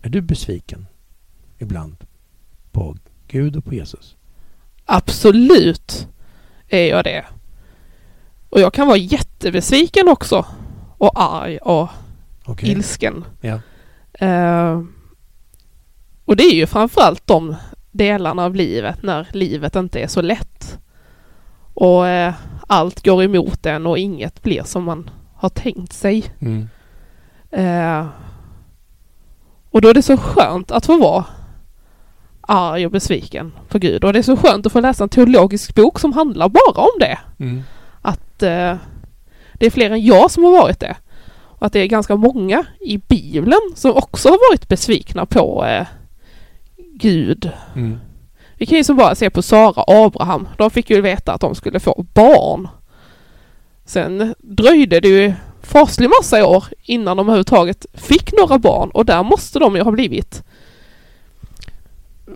är 0.02 0.08
du 0.08 0.20
besviken 0.20 0.86
ibland 1.58 1.96
på 2.72 2.96
Gud 3.28 3.56
och 3.56 3.64
på 3.64 3.74
Jesus? 3.74 4.16
Absolut 4.84 6.08
är 6.72 6.88
jag 6.88 7.04
det. 7.04 7.24
Och 8.48 8.60
jag 8.60 8.74
kan 8.74 8.86
vara 8.86 8.96
jättebesviken 8.96 10.08
också. 10.08 10.46
Och 10.98 11.22
arg 11.22 11.58
och 11.58 11.88
okay. 12.46 12.70
ilsken. 12.70 13.24
Ja. 13.40 13.60
Uh, 14.22 14.84
och 16.24 16.36
det 16.36 16.42
är 16.42 16.54
ju 16.54 16.66
framförallt 16.66 17.26
de 17.26 17.56
delarna 17.90 18.44
av 18.44 18.54
livet 18.54 19.02
när 19.02 19.28
livet 19.32 19.76
inte 19.76 20.00
är 20.00 20.06
så 20.06 20.22
lätt. 20.22 20.78
Och 21.74 22.02
uh, 22.02 22.34
allt 22.66 23.04
går 23.04 23.22
emot 23.22 23.66
en 23.66 23.86
och 23.86 23.98
inget 23.98 24.42
blir 24.42 24.62
som 24.62 24.84
man 24.84 25.10
har 25.34 25.48
tänkt 25.48 25.92
sig. 25.92 26.24
Mm. 26.38 26.68
Uh, 27.56 28.06
och 29.70 29.80
då 29.80 29.88
är 29.88 29.94
det 29.94 30.02
så 30.02 30.16
skönt 30.16 30.70
att 30.70 30.86
få 30.86 30.98
vara 30.98 31.24
arg 32.42 32.86
och 32.86 32.92
besviken 32.92 33.52
på 33.68 33.78
Gud. 33.78 34.04
Och 34.04 34.12
det 34.12 34.18
är 34.18 34.22
så 34.22 34.36
skönt 34.36 34.66
att 34.66 34.72
få 34.72 34.80
läsa 34.80 35.04
en 35.04 35.08
teologisk 35.08 35.74
bok 35.74 36.00
som 36.00 36.12
handlar 36.12 36.48
bara 36.48 36.80
om 36.80 36.98
det. 37.00 37.18
Mm. 37.38 37.62
Att 38.02 38.42
eh, 38.42 38.76
det 39.52 39.66
är 39.66 39.70
fler 39.70 39.90
än 39.90 40.04
jag 40.04 40.30
som 40.30 40.44
har 40.44 40.52
varit 40.52 40.80
det. 40.80 40.96
Och 41.34 41.66
att 41.66 41.72
det 41.72 41.80
är 41.80 41.86
ganska 41.86 42.16
många 42.16 42.64
i 42.80 42.98
Bibeln 42.98 43.72
som 43.74 43.92
också 43.92 44.28
har 44.28 44.50
varit 44.50 44.68
besvikna 44.68 45.26
på 45.26 45.64
eh, 45.64 45.86
Gud. 46.94 47.50
Mm. 47.76 47.98
Vi 48.56 48.66
kan 48.66 48.78
ju 48.78 48.84
som 48.84 48.96
bara 48.96 49.14
se 49.14 49.30
på 49.30 49.42
Sara 49.42 49.82
och 49.82 49.94
Abraham. 50.06 50.48
De 50.58 50.70
fick 50.70 50.90
ju 50.90 51.00
veta 51.00 51.32
att 51.32 51.40
de 51.40 51.54
skulle 51.54 51.80
få 51.80 52.06
barn. 52.14 52.68
Sen 53.84 54.34
dröjde 54.38 55.00
det 55.00 55.08
ju 55.08 55.32
faslig 55.62 56.10
massa 56.20 56.46
år 56.46 56.64
innan 56.82 57.16
de 57.16 57.26
överhuvudtaget 57.26 57.86
fick 57.94 58.32
några 58.32 58.58
barn 58.58 58.90
och 58.90 59.04
där 59.04 59.22
måste 59.22 59.58
de 59.58 59.76
ju 59.76 59.82
ha 59.82 59.90
blivit 59.90 60.44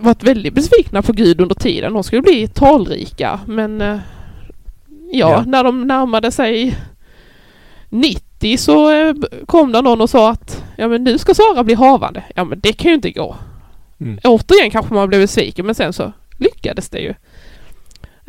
varit 0.00 0.22
väldigt 0.22 0.54
besvikna 0.54 1.02
på 1.02 1.12
Gud 1.12 1.40
under 1.40 1.54
tiden. 1.54 1.92
De 1.92 2.04
skulle 2.04 2.22
bli 2.22 2.48
talrika 2.48 3.40
men 3.46 3.80
eh, 3.80 3.98
ja, 5.12 5.30
ja, 5.30 5.44
när 5.46 5.64
de 5.64 5.86
närmade 5.86 6.30
sig 6.30 6.78
90 7.88 8.56
så 8.58 8.90
eh, 8.90 9.14
kom 9.46 9.72
det 9.72 9.82
någon 9.82 10.00
och 10.00 10.10
sa 10.10 10.30
att 10.30 10.64
ja 10.76 10.88
men 10.88 11.04
nu 11.04 11.18
ska 11.18 11.34
Sara 11.34 11.64
bli 11.64 11.74
havande. 11.74 12.24
Ja 12.34 12.44
men 12.44 12.60
det 12.60 12.72
kan 12.72 12.88
ju 12.88 12.94
inte 12.94 13.10
gå. 13.10 13.36
Mm. 14.00 14.18
Återigen 14.24 14.70
kanske 14.70 14.94
man 14.94 15.08
blev 15.08 15.20
besviken 15.20 15.66
men 15.66 15.74
sen 15.74 15.92
så 15.92 16.12
lyckades 16.38 16.88
det 16.88 16.98
ju. 16.98 17.14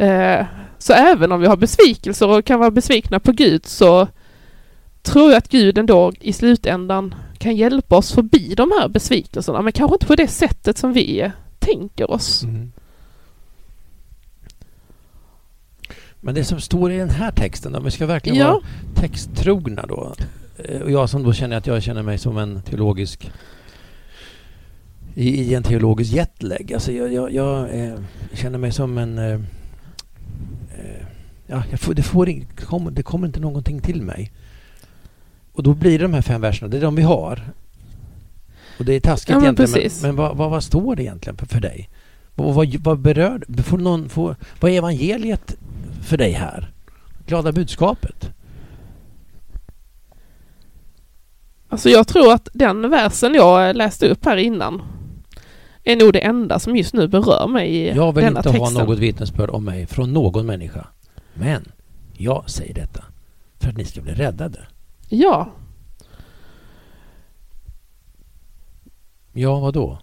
Eh, 0.05 0.45
så 0.77 0.93
även 0.93 1.31
om 1.31 1.41
vi 1.41 1.47
har 1.47 1.57
besvikelser 1.57 2.27
och 2.27 2.45
kan 2.45 2.59
vara 2.59 2.71
besvikna 2.71 3.19
på 3.19 3.31
Gud 3.31 3.65
så 3.65 4.07
tror 5.01 5.31
jag 5.31 5.37
att 5.37 5.49
Gud 5.49 5.77
ändå 5.77 6.11
i 6.19 6.33
slutändan 6.33 7.15
kan 7.37 7.55
hjälpa 7.55 7.97
oss 7.97 8.13
förbi 8.13 8.53
de 8.55 8.71
här 8.79 8.87
besvikelserna 8.87 9.61
men 9.61 9.73
kanske 9.73 9.95
inte 9.95 10.05
på 10.05 10.15
det 10.15 10.27
sättet 10.27 10.77
som 10.77 10.93
vi 10.93 11.31
tänker 11.73 12.11
oss. 12.11 12.43
Mm. 12.43 12.71
Men 16.21 16.35
det 16.35 16.43
som 16.43 16.61
står 16.61 16.91
i 16.91 16.97
den 16.97 17.09
här 17.09 17.31
texten 17.31 17.75
om 17.75 17.83
vi 17.83 17.91
ska 17.91 18.05
verkligen 18.05 18.37
ja. 18.37 18.51
vara 18.51 18.63
texttrogna 18.95 19.85
då. 19.85 20.13
Eh, 20.57 20.81
och 20.81 20.91
jag 20.91 21.09
som 21.09 21.23
då 21.23 21.33
känner 21.33 21.57
att 21.57 21.67
jag 21.67 21.83
känner 21.83 22.03
mig 22.03 22.17
som 22.17 22.37
en 22.37 22.61
teologisk 22.61 23.31
i, 25.15 25.29
i 25.29 25.53
en 25.53 25.63
teologisk 25.63 26.13
jetlag. 26.13 26.73
Alltså 26.73 26.91
jag, 26.91 27.13
jag, 27.13 27.33
jag 27.33 27.79
eh, 27.79 27.95
känner 28.33 28.57
mig 28.57 28.71
som 28.71 28.97
en... 28.97 29.17
Eh, 29.17 29.33
eh 29.33 31.05
ja, 31.47 31.63
får, 31.77 31.93
det, 31.93 32.03
får, 32.03 32.55
kom, 32.55 32.93
det 32.93 33.03
kommer 33.03 33.27
inte 33.27 33.39
någonting 33.39 33.81
till 33.81 34.01
mig. 34.01 34.31
Och 35.53 35.63
då 35.63 35.73
blir 35.73 35.99
det 35.99 36.05
de 36.05 36.13
här 36.13 36.21
fem 36.21 36.41
verserna, 36.41 36.67
det 36.67 36.77
är 36.77 36.81
de 36.81 36.95
vi 36.95 37.01
har. 37.01 37.43
Och 38.79 38.85
det 38.85 38.93
är 38.93 38.99
taskigt 38.99 39.29
ja, 39.29 39.35
men 39.35 39.43
egentligen, 39.43 39.73
precis. 39.73 40.01
men, 40.01 40.15
men 40.15 40.25
vad, 40.25 40.37
vad, 40.37 40.49
vad, 40.49 40.63
står 40.63 40.95
det 40.95 41.03
egentligen 41.03 41.37
för, 41.37 41.59
dig? 41.59 41.89
Vad, 42.35 42.55
vad, 42.55 42.75
vad 42.75 42.99
berör, 42.99 43.63
får 43.63 43.77
någon, 43.77 44.09
får, 44.09 44.35
vad 44.59 44.71
är 44.71 44.77
evangeliet 44.77 45.55
för 46.03 46.17
dig 46.17 46.31
här? 46.31 46.71
Glada 47.25 47.51
budskapet? 47.51 48.31
Alltså 51.69 51.89
jag 51.89 52.07
tror 52.07 52.33
att 52.33 52.49
den 52.53 52.89
versen 52.89 53.33
jag 53.33 53.75
läste 53.75 54.07
upp 54.07 54.25
här 54.25 54.37
innan 54.37 54.81
är 55.83 55.95
nog 55.95 56.13
det 56.13 56.19
enda 56.19 56.59
som 56.59 56.75
just 56.75 56.93
nu 56.93 57.07
berör 57.07 57.47
mig 57.47 57.75
i 57.75 57.95
Jag 57.95 58.13
vill 58.15 58.23
denna 58.23 58.39
inte 58.39 58.51
texten. 58.51 58.75
ha 58.75 58.85
något 58.85 58.99
vittnesbörd 58.99 59.49
om 59.49 59.63
mig 59.63 59.85
från 59.85 60.13
någon 60.13 60.45
människa. 60.45 60.87
Men 61.33 61.71
jag 62.17 62.49
säger 62.49 62.73
detta 62.73 63.03
för 63.59 63.69
att 63.69 63.77
ni 63.77 63.85
ska 63.85 64.01
bli 64.01 64.13
räddade. 64.13 64.59
Ja. 65.09 65.51
Ja, 69.39 69.59
vad 69.59 69.73
då? 69.73 69.99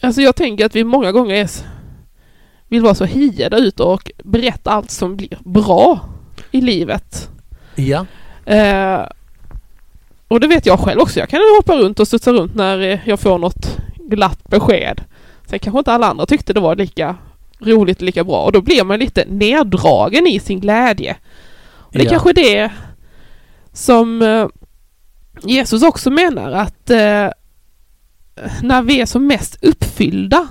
Alltså 0.00 0.20
jag 0.22 0.36
tänker 0.36 0.66
att 0.66 0.76
vi 0.76 0.84
många 0.84 1.12
gånger 1.12 1.34
är 1.34 1.50
vill 2.68 2.82
vara 2.82 2.94
så 2.94 3.04
hiade 3.04 3.56
ut 3.56 3.80
och 3.80 4.10
berätta 4.24 4.70
allt 4.70 4.90
som 4.90 5.16
blir 5.16 5.38
bra 5.40 6.00
i 6.50 6.60
livet. 6.60 7.28
Ja. 7.74 8.06
Eh, 8.46 9.00
och 10.28 10.40
det 10.40 10.46
vet 10.46 10.66
jag 10.66 10.80
själv 10.80 11.00
också. 11.00 11.18
Jag 11.20 11.28
kan 11.28 11.40
hoppa 11.58 11.76
runt 11.76 12.00
och 12.00 12.06
studsa 12.08 12.32
runt 12.32 12.54
när 12.54 13.02
jag 13.04 13.20
får 13.20 13.38
något 13.38 13.78
glatt 13.98 14.44
besked. 14.48 15.00
Sen 15.46 15.58
kanske 15.58 15.78
inte 15.78 15.92
alla 15.92 16.06
andra 16.06 16.26
tyckte 16.26 16.52
det 16.52 16.60
var 16.60 16.76
lika 16.76 17.16
roligt 17.58 17.96
och 17.98 18.02
lika 18.04 18.24
bra 18.24 18.42
och 18.42 18.52
då 18.52 18.60
blir 18.60 18.84
man 18.84 18.98
lite 18.98 19.24
neddragen 19.28 20.26
i 20.26 20.40
sin 20.40 20.60
glädje. 20.60 21.16
Det 21.92 22.02
Ja. 22.02 22.10
kanske 22.10 22.30
är 22.30 22.34
det 22.34 22.70
som 23.72 24.22
eh, 24.22 24.46
Jesus 25.42 25.82
också 25.82 26.10
menar 26.10 26.52
att 26.52 26.90
eh, 26.90 27.28
när 28.62 28.82
vi 28.82 29.00
är 29.00 29.06
som 29.06 29.26
mest 29.26 29.56
uppfyllda 29.62 30.48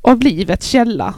av 0.00 0.20
livets 0.20 0.66
källa 0.66 1.14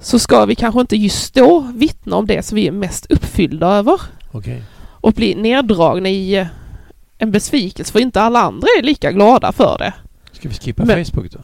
så 0.00 0.18
ska 0.18 0.44
vi 0.44 0.54
kanske 0.54 0.80
inte 0.80 0.96
just 0.96 1.34
då 1.34 1.60
vittna 1.74 2.16
om 2.16 2.26
det 2.26 2.42
som 2.42 2.56
vi 2.56 2.66
är 2.68 2.72
mest 2.72 3.06
uppfyllda 3.10 3.66
över 3.66 4.00
Okej. 4.32 4.62
och 4.80 5.12
bli 5.12 5.34
neddragna 5.34 6.08
i 6.08 6.34
eh, 6.36 6.46
en 7.18 7.30
besvikelse 7.30 7.92
för 7.92 8.00
inte 8.00 8.20
alla 8.20 8.40
andra 8.40 8.66
är 8.78 8.82
lika 8.82 9.12
glada 9.12 9.52
för 9.52 9.78
det. 9.78 9.94
Ska 10.32 10.48
vi 10.48 10.54
skippa 10.54 10.84
Men- 10.84 11.04
Facebook 11.04 11.30
då? 11.32 11.38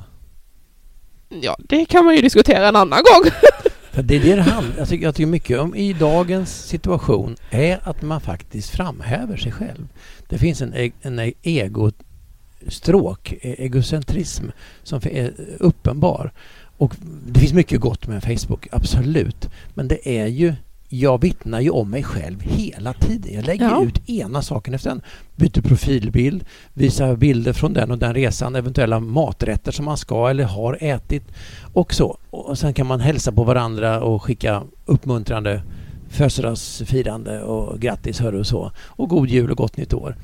Ja, 1.43 1.57
det 1.59 1.85
kan 1.85 2.05
man 2.05 2.14
ju 2.17 2.23
diskutera 2.23 2.69
en 2.69 2.76
annan 2.76 2.99
gång. 3.03 3.31
För 3.93 4.03
det 4.03 4.17
är 4.17 4.21
det 4.21 4.35
det 4.37 4.43
handlar 4.43 4.79
jag 4.79 4.88
tycker, 4.88 5.05
jag 5.05 5.14
tycker 5.14 5.26
mycket 5.26 5.61
om 5.61 5.75
i 5.75 5.93
dagens 5.93 6.67
situation 6.67 7.37
är 7.50 7.81
att 7.83 8.03
man 8.03 8.21
faktiskt 8.21 8.71
framhäver 8.71 9.37
sig 9.37 9.53
själv. 9.53 9.88
Det 10.29 10.38
finns 10.38 10.61
en, 10.62 10.75
e- 10.75 10.93
en 11.03 11.19
e- 11.19 11.33
egostråk, 12.64 13.33
e- 13.33 13.54
egocentrism 13.59 14.44
som 14.83 15.00
är 15.04 15.33
uppenbar. 15.61 16.33
Och 16.76 16.97
det 17.26 17.40
finns 17.40 17.52
mycket 17.52 17.80
gott 17.80 18.06
med 18.06 18.23
Facebook, 18.25 18.66
absolut. 18.73 19.49
Men 19.75 19.88
det 19.88 20.18
är 20.18 20.26
ju 20.26 20.54
jag 20.88 21.21
vittnar 21.21 21.61
ju 21.61 21.71
om 21.71 21.90
mig 21.90 22.02
själv 22.02 22.40
hela 22.40 22.92
tiden. 22.92 23.35
Jag 23.35 23.44
lägger 23.47 23.64
Ja. 23.71 23.85
ut 23.85 24.09
ena 24.09 24.42
saken 24.42 24.75
efter 24.75 24.90
den. 24.90 25.00
Byter 25.37 25.61
profilbild, 25.62 26.44
visar 26.75 27.16
bilder 27.16 27.52
från 27.52 27.73
den 27.73 27.90
och 27.90 27.99
den 27.99 28.14
resan, 28.14 28.54
eventuella 28.56 29.00
maträtter 29.00 29.73
som 29.73 29.85
man 29.85 29.97
ska 29.97 30.28
eller 30.30 30.44
har 30.44 30.78
ätit 30.80 31.23
och 31.73 31.94
så. 31.94 32.18
Och 32.30 32.59
sen 32.59 32.75
kan 32.75 32.87
man 32.87 33.00
hälsa 33.00 33.33
på 33.33 33.44
varandra 33.44 34.00
och 34.00 34.23
skicka 34.23 34.62
uppmuntrande 34.87 35.62
födelsedagsfirande 36.09 37.42
och 37.42 37.80
grattis 37.80 38.21
hörru 38.21 38.38
och 38.38 38.47
så. 38.47 38.73
Och 38.78 39.09
god 39.09 39.28
jul 39.28 39.50
och 39.50 39.56
gott 39.56 39.76
nytt 39.76 39.94
år. 39.94 40.16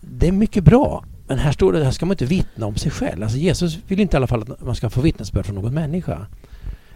Det 0.00 0.28
är 0.28 0.32
mycket 0.32 0.64
bra. 0.64 1.04
Men 1.28 1.38
här 1.38 1.52
står 1.52 1.72
det, 1.72 1.84
här 1.84 1.90
ska 1.90 2.06
man 2.06 2.12
inte 2.14 2.24
vittna 2.24 2.66
om 2.66 2.76
sig 2.76 2.90
själv. 2.90 3.22
Alltså 3.22 3.38
Jesus 3.38 3.78
vill 3.88 4.00
inte 4.00 4.16
i 4.16 4.18
alla 4.18 4.26
fall 4.26 4.42
att 4.42 4.60
man 4.60 4.74
ska 4.74 4.90
få 4.90 5.00
vittnesbörd 5.00 5.46
från 5.46 5.54
någon 5.54 5.74
människa. 5.74 6.26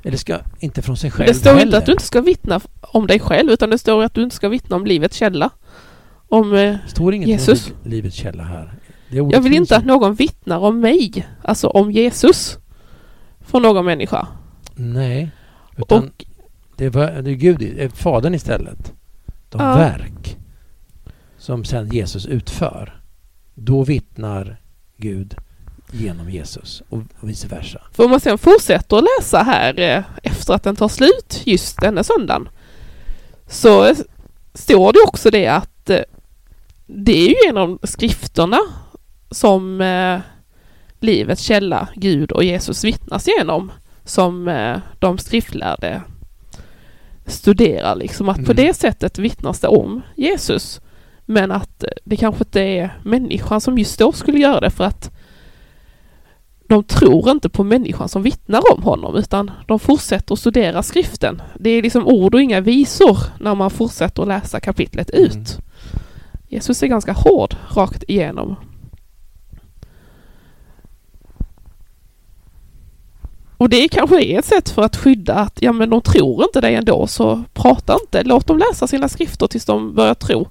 Eller 0.02 0.16
ska 0.16 0.38
inte 0.58 0.82
från 0.82 0.96
sig 0.96 1.10
själv 1.10 1.26
Det 1.28 1.34
står 1.34 1.50
heller. 1.50 1.62
inte 1.64 1.78
att 1.78 1.86
du 1.86 1.92
inte 1.92 2.04
ska 2.04 2.20
vittna 2.20 2.60
om 2.80 3.06
dig 3.06 3.20
själv 3.20 3.50
utan 3.50 3.70
det 3.70 3.78
står 3.78 4.02
att 4.04 4.14
du 4.14 4.22
inte 4.22 4.36
ska 4.36 4.48
vittna 4.48 4.76
om 4.76 4.86
livets 4.86 5.16
källa. 5.16 5.50
Om, 6.28 6.54
eh, 6.54 6.76
står 6.88 7.14
ingenting 7.14 7.32
Jesus. 7.32 7.66
om 7.66 7.72
liv- 7.84 7.90
livets 7.92 8.16
källa 8.16 8.42
här. 8.42 8.72
Det 9.10 9.16
jag 9.16 9.40
vill 9.40 9.54
inte 9.54 9.76
att 9.76 9.84
någon 9.84 10.14
vittnar 10.14 10.58
om 10.58 10.80
mig, 10.80 11.26
alltså 11.42 11.66
om 11.68 11.90
Jesus, 11.92 12.58
från 13.40 13.62
någon 13.62 13.84
människa. 13.84 14.26
Nej. 14.74 15.30
Utan 15.76 15.98
Och 16.04 16.24
det, 16.76 16.88
var, 16.88 17.06
det 17.22 17.30
är 17.30 17.34
Gud, 17.34 17.58
det 17.58 17.96
Fadern 17.96 18.34
istället. 18.34 18.92
De 19.48 19.60
Ja. 19.60 19.76
verk 19.76 20.36
som 21.38 21.64
sen 21.64 21.88
Jesus 21.88 22.26
utför. 22.26 22.99
Då 23.62 23.84
vittnar 23.84 24.56
Gud 24.96 25.34
genom 25.92 26.30
Jesus 26.30 26.82
och 26.88 27.02
vice 27.20 27.48
versa. 27.48 27.80
För 27.92 28.04
om 28.04 28.10
man 28.10 28.20
sen 28.20 28.38
fortsätter 28.38 28.96
att 28.96 29.04
läsa 29.18 29.42
här 29.42 29.80
eh, 29.80 30.02
efter 30.22 30.54
att 30.54 30.62
den 30.62 30.76
tar 30.76 30.88
slut 30.88 31.42
just 31.44 31.80
denna 31.80 32.04
söndagen 32.04 32.48
så 33.46 33.94
står 34.54 34.92
det 34.92 34.98
också 35.06 35.30
det 35.30 35.46
att 35.46 35.90
eh, 35.90 36.00
det 36.86 37.12
är 37.24 37.28
ju 37.28 37.34
genom 37.46 37.78
skrifterna 37.82 38.58
som 39.30 39.80
eh, 39.80 40.20
livets 41.00 41.42
källa, 41.42 41.88
Gud 41.94 42.32
och 42.32 42.44
Jesus 42.44 42.84
vittnas 42.84 43.26
genom 43.38 43.72
som 44.04 44.44
de 44.98 45.18
skriftlärde 45.18 46.02
studerar 47.26 47.96
liksom 47.96 48.28
att 48.28 48.36
på 48.36 48.52
Mm. 48.52 48.56
det 48.56 48.74
sättet 48.74 49.18
vittnas 49.18 49.60
det 49.60 49.68
om 49.68 50.02
Jesus. 50.16 50.80
Men 51.30 51.50
att 51.50 51.82
eh, 51.82 51.90
det 52.04 52.16
kanske 52.16 52.44
inte 52.44 52.60
är 52.60 52.98
människan 53.02 53.60
som 53.60 53.78
just 53.78 53.98
då 53.98 54.12
skulle 54.12 54.38
göra 54.38 54.60
det 54.60 54.70
för 54.70 54.84
att 54.84 55.10
de 56.68 56.84
tror 56.84 57.30
inte 57.30 57.48
på 57.48 57.64
människan 57.64 58.08
som 58.08 58.22
vittnar 58.22 58.72
om 58.72 58.82
honom 58.82 59.16
utan 59.16 59.50
de 59.66 59.78
fortsätter 59.78 60.32
att 60.32 60.38
studera 60.38 60.82
skriften. 60.82 61.42
Det 61.58 61.70
är 61.70 61.82
liksom 61.82 62.06
ord 62.06 62.34
och 62.34 62.42
inga 62.42 62.60
visor 62.60 63.18
när 63.40 63.54
man 63.54 63.70
fortsätter 63.70 64.22
att 64.22 64.28
läsa 64.28 64.60
kapitlet 64.60 65.10
Mm. 65.10 65.24
ut. 65.24 65.58
Jesus 66.48 66.82
är 66.82 66.86
ganska 66.86 67.12
hård 67.12 67.56
rakt 67.74 68.04
igenom. 68.08 68.56
Och 73.56 73.68
det 73.68 73.88
kanske 73.88 74.24
är 74.24 74.38
ett 74.38 74.44
sätt 74.44 74.68
för 74.68 74.82
att 74.82 74.96
skydda 74.96 75.34
att 75.34 75.62
ja 75.62 75.72
men 75.72 75.90
de 75.90 76.00
tror 76.00 76.42
inte 76.42 76.60
dig 76.60 76.74
ändå 76.74 77.06
så 77.06 77.42
prata 77.54 77.98
inte. 78.02 78.22
Låt 78.22 78.46
dem 78.46 78.58
läsa 78.58 78.86
sina 78.86 79.08
skrifter 79.08 79.46
tills 79.46 79.64
de 79.64 79.94
börjar 79.94 80.14
tro. 80.14 80.48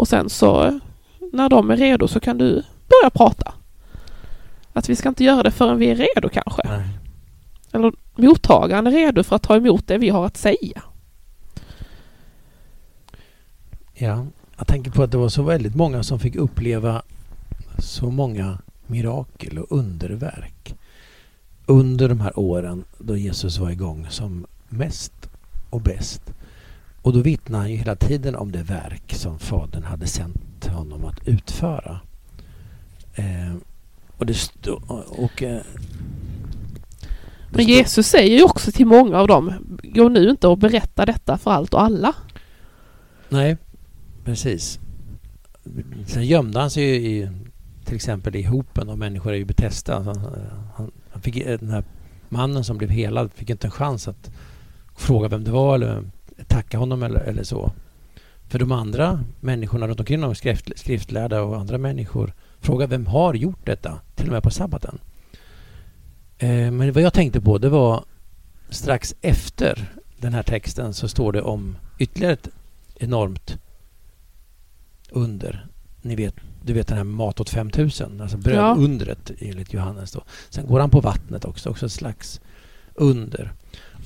Och 0.00 0.08
sen 0.08 0.30
så 0.30 0.80
när 1.32 1.48
de 1.48 1.70
är 1.70 1.76
redo 1.76 2.08
så 2.08 2.20
kan 2.20 2.38
du 2.38 2.62
börja 2.88 3.10
prata. 3.12 3.54
Att 4.72 4.88
vi 4.88 4.96
ska 4.96 5.08
inte 5.08 5.24
göra 5.24 5.42
det 5.42 5.50
förrän 5.50 5.78
vi 5.78 5.90
är 5.90 5.94
redo 5.94 6.28
kanske. 6.28 6.62
Nej. 6.64 6.88
Eller 7.72 7.92
mottagaren 8.14 8.86
är 8.86 8.90
redo 8.90 9.22
för 9.22 9.36
att 9.36 9.42
ta 9.42 9.56
emot 9.56 9.86
det 9.86 9.98
vi 9.98 10.08
har 10.08 10.26
att 10.26 10.36
säga. 10.36 10.82
Ja, 13.94 14.26
jag 14.58 14.66
tänker 14.66 14.90
på 14.90 15.02
att 15.02 15.10
det 15.10 15.18
var 15.18 15.28
så 15.28 15.42
väldigt 15.42 15.74
många 15.74 16.02
som 16.02 16.20
fick 16.20 16.36
uppleva 16.36 17.02
så 17.78 18.10
många 18.10 18.58
mirakel 18.86 19.58
och 19.58 19.78
underverk 19.78 20.74
under 21.66 22.08
de 22.08 22.20
här 22.20 22.38
åren 22.38 22.84
då 22.98 23.16
Jesus 23.16 23.58
var 23.58 23.70
igång 23.70 24.06
som 24.10 24.46
mest 24.68 25.30
och 25.70 25.80
bäst. 25.80 26.22
Och 27.02 27.12
då 27.12 27.20
vittnar 27.20 27.58
han 27.58 27.70
ju 27.70 27.76
hela 27.76 27.96
tiden 27.96 28.36
om 28.36 28.52
det 28.52 28.62
verk 28.62 29.14
som 29.14 29.38
Fadern 29.38 29.82
hade 29.82 30.06
sänt 30.06 30.66
honom 30.66 31.04
att 31.04 31.28
utföra. 31.28 32.00
Eh, 33.14 33.54
och 34.16 34.26
det 34.26 34.34
stå, 34.34 34.82
och, 35.08 35.42
eh, 35.42 35.62
det 37.50 37.56
Men 37.56 37.64
Jesus 37.64 38.06
säger 38.06 38.36
ju 38.36 38.44
också 38.44 38.72
till 38.72 38.86
många 38.86 39.18
av 39.18 39.28
dem, 39.28 39.52
gå 39.82 40.08
nu 40.08 40.30
inte 40.30 40.48
och 40.48 40.58
berätta 40.58 41.06
detta 41.06 41.38
för 41.38 41.50
allt 41.50 41.74
och 41.74 41.82
alla. 41.82 42.14
Nej, 43.28 43.56
precis. 44.24 44.78
Sen 46.06 46.26
gömde 46.26 46.60
han 46.60 46.70
sig 46.70 46.84
ju 46.84 46.94
i 46.94 47.30
till 47.84 47.96
exempel 47.96 48.36
i 48.36 48.42
hopen 48.42 48.88
av 48.88 48.98
människor 48.98 49.34
i 49.34 49.44
Betesda. 49.44 50.00
Han, 50.00 50.18
han, 50.74 50.90
han 51.10 51.22
fick, 51.22 51.44
den 51.44 51.70
här 51.70 51.84
mannen 52.28 52.64
som 52.64 52.78
blev 52.78 52.90
helad 52.90 53.30
fick 53.34 53.50
inte 53.50 53.66
en 53.66 53.70
chans 53.70 54.08
att 54.08 54.30
fråga 54.96 55.28
vem 55.28 55.44
det 55.44 55.50
var 55.50 55.74
eller 55.74 56.04
tacka 56.50 56.78
honom 56.78 57.02
eller, 57.02 57.20
eller 57.20 57.42
så. 57.42 57.72
För 58.48 58.58
de 58.58 58.72
andra 58.72 59.24
människorna 59.40 59.88
runt 59.88 60.00
omkring 60.00 60.20
honom, 60.20 60.34
skrift, 60.34 60.78
skriftlärda 60.78 61.42
och 61.42 61.56
andra 61.56 61.78
människor, 61.78 62.32
frågade 62.60 62.90
vem 62.90 63.06
har 63.06 63.34
gjort 63.34 63.66
detta? 63.66 64.00
Till 64.14 64.26
och 64.26 64.32
med 64.32 64.42
på 64.42 64.50
sabbaten. 64.50 64.98
Eh, 66.38 66.70
men 66.70 66.92
vad 66.92 67.02
jag 67.02 67.12
tänkte 67.12 67.40
på 67.40 67.58
det 67.58 67.68
var 67.68 68.04
strax 68.70 69.14
efter 69.20 69.92
den 70.16 70.34
här 70.34 70.42
texten 70.42 70.94
så 70.94 71.08
står 71.08 71.32
det 71.32 71.42
om 71.42 71.76
ytterligare 71.98 72.32
ett 72.32 72.48
enormt 72.94 73.58
under. 75.10 75.66
Ni 76.02 76.16
vet, 76.16 76.34
du 76.64 76.72
vet 76.72 76.86
den 76.86 76.96
här 76.96 77.04
mat 77.04 77.40
åt 77.40 77.50
5000, 77.50 78.20
alltså 78.20 78.36
brödundret 78.36 79.30
enligt 79.38 79.72
Johannes. 79.72 80.12
Då. 80.12 80.22
Sen 80.48 80.66
går 80.66 80.80
han 80.80 80.90
på 80.90 81.00
vattnet 81.00 81.44
också, 81.44 81.70
också 81.70 81.86
ett 81.86 81.92
slags 81.92 82.40
under. 82.94 83.52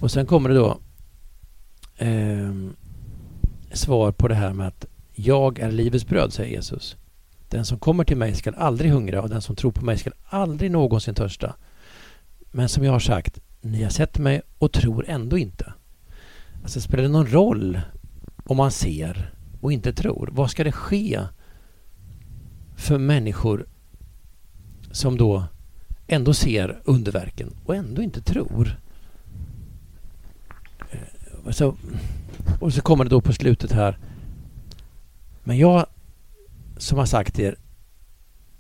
Och 0.01 0.11
sen 0.11 0.27
kommer 0.27 0.49
det 0.49 0.55
då 0.55 0.79
eh, 1.97 2.55
svar 3.73 4.13
på 4.13 4.29
det 4.29 4.35
här 4.35 4.53
med 4.53 4.67
att 4.67 4.87
jag 5.13 5.59
är 5.59 5.73
livets 5.73 6.07
bröd, 6.07 6.33
säger 6.33 6.51
Jesus. 6.51 6.97
Den 7.49 7.65
som 7.65 7.79
kommer 7.79 8.05
till 8.05 8.17
mig 8.17 8.35
skall 8.35 8.55
aldrig 8.55 8.91
hungra 8.91 9.23
och 9.23 9.29
den 9.29 9.43
som 9.43 9.57
tror 9.57 9.73
på 9.73 9.85
mig 9.85 9.99
skall 9.99 10.13
aldrig 10.25 10.71
någonsin 10.71 11.15
törsta. 11.15 11.55
Men 12.51 12.69
som 12.69 12.85
jag 12.85 12.93
har 12.93 12.99
sagt, 13.01 13.39
ni 13.61 13.83
har 13.83 13.91
sett 13.91 14.19
mig 14.19 14.43
och 14.59 14.73
tror 14.73 15.05
ändå 15.09 15.39
inte. 15.39 15.73
Alltså 16.63 16.81
spelar 16.81 17.03
det 17.03 17.09
någon 17.09 17.27
roll 17.27 17.81
om 18.45 18.57
man 18.57 18.71
ser 18.71 19.35
och 19.61 19.73
inte 19.73 19.93
tror? 19.93 20.29
Vad 20.33 20.51
ska 20.51 20.65
det 20.65 20.73
ske 20.73 21.21
för 22.77 22.99
människor 22.99 23.67
som 24.91 25.17
då 25.17 25.45
ändå 26.07 26.35
ser 26.35 26.81
underverken 26.85 27.51
och 27.65 27.77
ändå 27.77 28.03
inte 28.03 28.21
tror? 28.21 28.79
Så, 31.51 31.77
och 32.61 32.73
så 32.73 32.81
kommer 32.81 33.05
det 33.05 33.11
då 33.11 33.21
på 33.21 33.33
slutet 33.33 33.73
här. 33.73 33.99
Men 35.45 35.59
jag 35.59 35.87
som 36.77 36.99
har 36.99 37.07
sagt 37.07 37.39
er, 37.39 37.57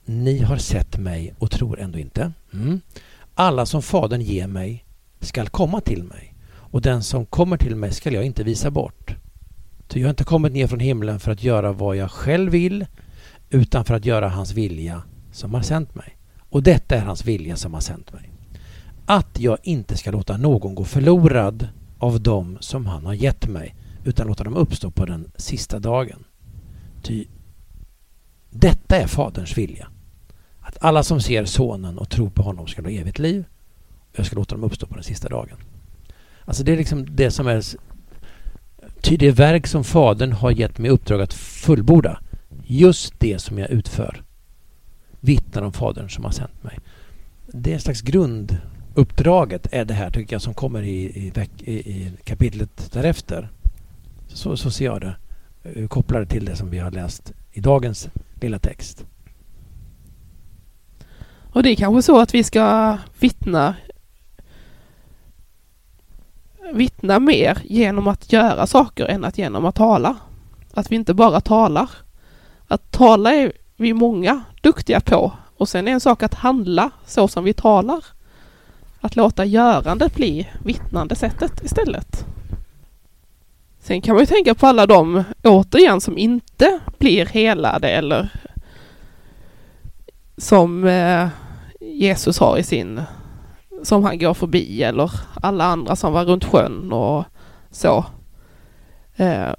ni 0.04 0.38
har 0.38 0.56
sett 0.56 0.98
mig 0.98 1.34
och 1.38 1.50
tror 1.50 1.80
ändå 1.80 1.98
inte. 1.98 2.32
Mm. 2.52 2.80
Alla 3.34 3.66
som 3.66 3.82
Fadern 3.82 4.20
ger 4.20 4.46
mig 4.46 4.84
skall 5.20 5.48
komma 5.48 5.80
till 5.80 6.02
mig 6.02 6.34
och 6.46 6.82
den 6.82 7.02
som 7.02 7.26
kommer 7.26 7.56
till 7.56 7.76
mig 7.76 7.92
skall 7.92 8.12
jag 8.14 8.24
inte 8.24 8.44
visa 8.44 8.70
bort. 8.70 9.16
Ty 9.88 10.00
jag 10.00 10.06
har 10.06 10.10
inte 10.10 10.24
kommit 10.24 10.52
ner 10.52 10.66
från 10.66 10.80
himlen 10.80 11.20
för 11.20 11.32
att 11.32 11.42
göra 11.42 11.72
vad 11.72 11.96
jag 11.96 12.10
själv 12.10 12.52
vill 12.52 12.86
utan 13.50 13.84
för 13.84 13.94
att 13.94 14.04
göra 14.04 14.28
hans 14.28 14.52
vilja 14.52 15.02
som 15.32 15.54
har 15.54 15.62
sänt 15.62 15.94
mig. 15.94 16.16
Och 16.50 16.62
detta 16.62 16.96
är 16.96 17.00
hans 17.00 17.24
vilja 17.24 17.56
som 17.56 17.74
har 17.74 17.80
sänt 17.80 18.12
mig. 18.12 18.30
Att 19.06 19.40
jag 19.40 19.58
inte 19.62 19.96
ska 19.96 20.10
låta 20.10 20.36
någon 20.36 20.74
gå 20.74 20.84
förlorad 20.84 21.68
av 22.04 22.20
dem 22.20 22.58
som 22.60 22.86
han 22.86 23.06
har 23.06 23.14
gett 23.14 23.48
mig 23.48 23.74
utan 24.04 24.26
låta 24.26 24.44
dem 24.44 24.56
uppstå 24.56 24.90
på 24.90 25.06
den 25.06 25.30
sista 25.36 25.78
dagen. 25.78 26.24
Ty 27.02 27.26
detta 28.50 28.96
är 28.96 29.06
Faderns 29.06 29.58
vilja. 29.58 29.88
Att 30.60 30.76
alla 30.80 31.02
som 31.02 31.20
ser 31.20 31.44
Sonen 31.44 31.98
och 31.98 32.10
tror 32.10 32.30
på 32.30 32.42
honom 32.42 32.66
ska 32.66 32.82
ha 32.82 32.90
evigt 32.90 33.18
liv. 33.18 33.44
Och 34.10 34.18
jag 34.18 34.26
ska 34.26 34.36
låta 34.36 34.54
dem 34.54 34.64
uppstå 34.64 34.86
på 34.86 34.94
den 34.94 35.04
sista 35.04 35.28
dagen. 35.28 35.56
Alltså 36.44 36.64
det 36.64 36.72
är 36.72 36.76
liksom 36.76 37.06
det 37.16 37.30
som 37.30 37.46
är... 37.46 37.64
Ty 39.00 39.16
det 39.16 39.30
verk 39.30 39.66
som 39.66 39.84
Fadern 39.84 40.32
har 40.32 40.50
gett 40.50 40.78
mig 40.78 40.90
uppdrag 40.90 41.20
att 41.20 41.34
fullborda. 41.34 42.20
Just 42.64 43.20
det 43.20 43.38
som 43.38 43.58
jag 43.58 43.70
utför. 43.70 44.22
Vittnar 45.20 45.62
om 45.62 45.72
Fadern 45.72 46.08
som 46.08 46.24
har 46.24 46.32
sänt 46.32 46.62
mig. 46.62 46.78
Det 47.46 47.70
är 47.70 47.74
en 47.74 47.80
slags 47.80 48.00
grund 48.00 48.58
Uppdraget 48.94 49.66
är 49.72 49.84
det 49.84 49.94
här 49.94 50.10
tycker 50.10 50.34
jag 50.34 50.42
som 50.42 50.54
kommer 50.54 50.82
i, 50.82 51.32
i, 51.64 51.72
i, 51.72 52.12
kapitlet 52.24 52.92
därefter. 52.92 53.48
Så, 54.28 54.56
så 54.56 54.70
ser 54.70 54.84
jag 54.84 55.00
det. 55.00 55.16
Eh, 55.62 55.88
kopplade 55.88 56.26
till 56.26 56.44
det 56.44 56.56
som 56.56 56.70
vi 56.70 56.78
har 56.78 56.90
läst 56.90 57.32
i 57.52 57.60
dagens 57.60 58.08
lilla 58.40 58.58
text. 58.58 59.04
Och 61.52 61.62
det 61.62 61.70
är 61.70 61.76
kanske 61.76 62.02
så 62.02 62.20
att 62.20 62.34
vi 62.34 62.44
ska 62.44 62.98
vittna 63.18 63.74
vittna 66.72 67.18
mer 67.18 67.58
genom 67.64 68.08
att 68.08 68.32
göra 68.32 68.66
saker 68.66 69.06
än 69.06 69.24
att 69.24 69.38
genom 69.38 69.64
att 69.64 69.74
tala. 69.74 70.16
Att 70.74 70.92
vi 70.92 70.96
inte 70.96 71.14
bara 71.14 71.40
talar. 71.40 71.90
Att 72.68 72.90
tala 72.90 73.34
är 73.34 73.52
vi 73.76 73.94
många 73.94 74.42
duktiga 74.60 75.00
på 75.00 75.32
och 75.56 75.68
sen 75.68 75.88
är 75.88 75.92
en 75.92 76.00
sak 76.00 76.22
att 76.22 76.34
handla 76.34 76.90
så 77.06 77.28
som 77.28 77.44
vi 77.44 77.52
talar. 77.52 78.04
Att 79.04 79.16
låta 79.16 79.44
görandet 79.44 80.14
bli 80.14 80.48
vittnande 80.64 81.14
sättet 81.14 81.64
istället. 81.64 82.26
Sen 83.80 84.00
kan 84.02 84.14
man 84.14 84.22
ju 84.22 84.26
tänka 84.26 84.54
på 84.54 84.66
alla 84.66 84.86
de 84.86 85.24
återigen 85.42 86.00
som 86.00 86.18
inte 86.18 86.80
blir 86.98 87.26
helade 87.26 87.88
eller 87.88 88.28
som 90.36 90.84
eh, 90.84 91.28
Jesus 91.80 92.38
har 92.38 92.58
i 92.58 92.62
sin 92.62 93.02
som 93.82 94.04
han 94.04 94.18
går 94.18 94.34
förbi 94.34 94.82
eller 94.82 95.10
alla 95.42 95.64
andra 95.64 95.96
som 95.96 96.12
var 96.12 96.24
runt 96.24 96.44
sjön 96.44 96.92
och 96.92 97.24
så. 97.70 98.04
Eh, 99.16 99.52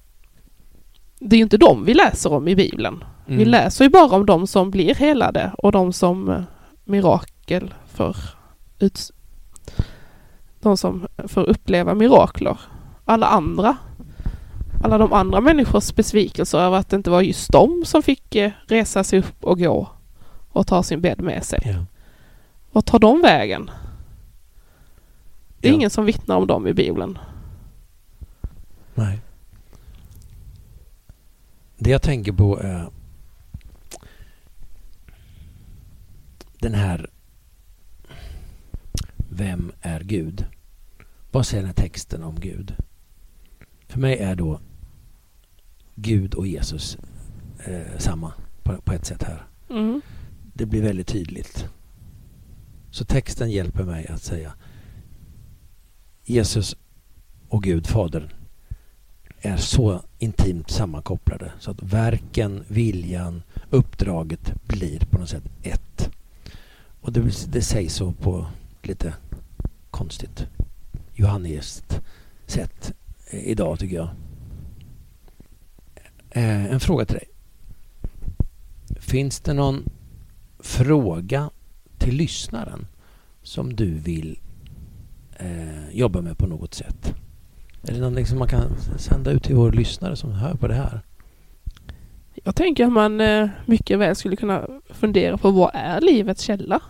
det 1.19 1.35
är 1.35 1.37
ju 1.37 1.43
inte 1.43 1.57
dem 1.57 1.85
vi 1.85 1.93
läser 1.93 2.33
om 2.33 2.47
i 2.47 2.55
Bibeln. 2.55 3.03
Mm. 3.27 3.39
Vi 3.39 3.45
läser 3.45 3.85
ju 3.85 3.89
bara 3.89 4.15
om 4.15 4.25
de 4.25 4.47
som 4.47 4.71
blir 4.71 4.95
helade 4.95 5.51
och 5.57 5.71
de 5.71 5.93
som 5.93 6.29
eh, 6.29 6.41
mirakel 6.85 7.73
för 7.85 8.15
ut, 8.79 9.11
de 10.69 10.77
som 10.77 11.07
får 11.27 11.49
uppleva 11.49 11.93
mirakler. 11.93 12.59
Alla 13.05 13.27
andra 13.27 13.77
alla 14.83 14.97
de 14.97 15.13
andra 15.13 15.41
människors 15.41 15.95
besvikelser 15.95 16.57
över 16.57 16.77
att 16.77 16.89
det 16.89 16.95
inte 16.95 17.09
var 17.09 17.21
just 17.21 17.51
de 17.51 17.83
som 17.85 18.03
fick 18.03 18.35
eh, 18.35 18.51
resa 18.67 19.03
sig 19.03 19.19
upp 19.19 19.43
och 19.43 19.59
gå 19.59 19.89
och 20.49 20.67
ta 20.67 20.83
sin 20.83 21.01
bädd 21.01 21.21
med 21.21 21.43
sig. 21.43 21.61
Ja. 21.65 21.85
Vad 22.71 22.85
tar 22.85 22.99
de 22.99 23.21
vägen? 23.21 23.71
Det 25.59 25.67
är 25.67 25.71
ja. 25.71 25.75
ingen 25.75 25.89
som 25.89 26.05
vittnar 26.05 26.35
om 26.35 26.47
dem 26.47 26.67
i 26.67 26.73
Bibeln. 26.73 27.17
Nej. 28.93 29.19
Det 31.77 31.89
jag 31.89 32.01
tänker 32.01 32.31
på 32.31 32.59
är 32.59 32.89
den 36.59 36.73
här 36.73 37.09
Vem 39.29 39.71
är 39.81 39.99
Gud? 39.99 40.45
Vad 41.35 41.45
säger 41.45 41.63
den 41.63 41.67
här 41.67 41.83
texten 41.83 42.23
om 42.23 42.39
Gud? 42.39 42.75
För 43.87 43.99
mig 43.99 44.17
är 44.17 44.35
då 44.35 44.59
Gud 45.95 46.33
och 46.33 46.47
Jesus 46.47 46.97
eh, 47.65 47.97
samma 47.97 48.33
på, 48.63 48.81
på, 48.81 48.93
ett 48.93 49.05
sätt 49.05 49.23
här. 49.23 49.45
Mm. 49.69 50.01
Det 50.53 50.65
blir 50.65 50.81
väldigt 50.81 51.07
tydligt. 51.07 51.65
Så 52.91 53.05
texten 53.05 53.51
hjälper 53.51 53.83
mig 53.83 54.07
att 54.07 54.21
säga 54.21 54.53
Jesus 56.23 56.75
och 57.49 57.63
Gud, 57.63 57.87
Fadern, 57.87 58.29
är 59.41 59.57
så 59.57 60.01
intimt 60.19 60.69
sammankopplade 60.69 61.51
så 61.59 61.71
att 61.71 61.83
verken, 61.83 62.63
viljan, 62.67 63.43
uppdraget 63.69 64.53
blir 64.67 64.99
på 64.99 65.19
något 65.19 65.29
sätt 65.29 65.43
ett. 65.63 66.09
Och 67.01 67.11
det, 67.11 67.51
det 67.51 67.61
sägs 67.61 67.93
så 67.93 68.11
på 68.11 68.47
lite 68.83 69.13
konstigt 69.91 70.47
johanniskt 71.15 72.01
sätt 72.45 72.93
eh, 73.31 73.47
idag 73.47 73.79
tycker 73.79 73.95
jag. 73.95 74.09
Eh, 76.29 76.65
en 76.65 76.79
fråga 76.79 77.05
till 77.05 77.15
dig. 77.15 77.27
Finns 78.99 79.39
det 79.39 79.53
någon 79.53 79.83
fråga 80.59 81.49
till 81.97 82.15
lyssnaren 82.15 82.87
som 83.43 83.75
du 83.75 83.93
vill 83.93 84.39
eh, 85.37 85.89
jobba 85.91 86.21
med 86.21 86.37
på 86.37 86.47
något 86.47 86.73
sätt? 86.73 87.13
Är 87.83 87.93
det 87.93 87.99
någonting 87.99 88.25
som 88.25 88.39
man 88.39 88.47
kan 88.47 88.77
sända 88.97 89.31
ut 89.31 89.43
till 89.43 89.55
vår 89.55 89.71
lyssnare 89.71 90.15
som 90.15 90.31
hör 90.31 90.53
på 90.55 90.67
det 90.67 90.73
här? 90.73 91.01
Jag 92.43 92.55
tänker 92.55 92.85
att 92.85 92.91
man 92.91 93.21
eh, 93.21 93.49
mycket 93.65 93.99
väl 93.99 94.15
skulle 94.15 94.35
kunna 94.35 94.67
fundera 94.89 95.37
på 95.37 95.51
vad 95.51 95.71
är 95.73 96.01
livets 96.01 96.41
källa? 96.41 96.81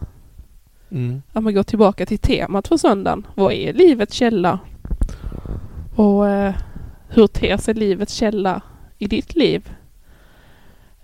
Mm. 0.95 1.21
Att 1.34 1.43
man 1.43 1.53
går 1.53 1.63
tillbaka 1.63 2.05
till 2.05 2.19
temat 2.19 2.67
för 2.67 2.77
söndagen. 2.77 3.27
Vad 3.36 3.53
är 3.53 3.73
livets 3.73 4.13
källa? 4.13 4.60
Och 5.95 6.29
eh, 6.29 6.53
hur 7.10 7.27
ter 7.27 7.58
sig 7.58 7.73
livets 7.73 8.13
källa 8.13 8.62
i 8.97 9.08
ditt 9.08 9.36
liv? 9.36 9.69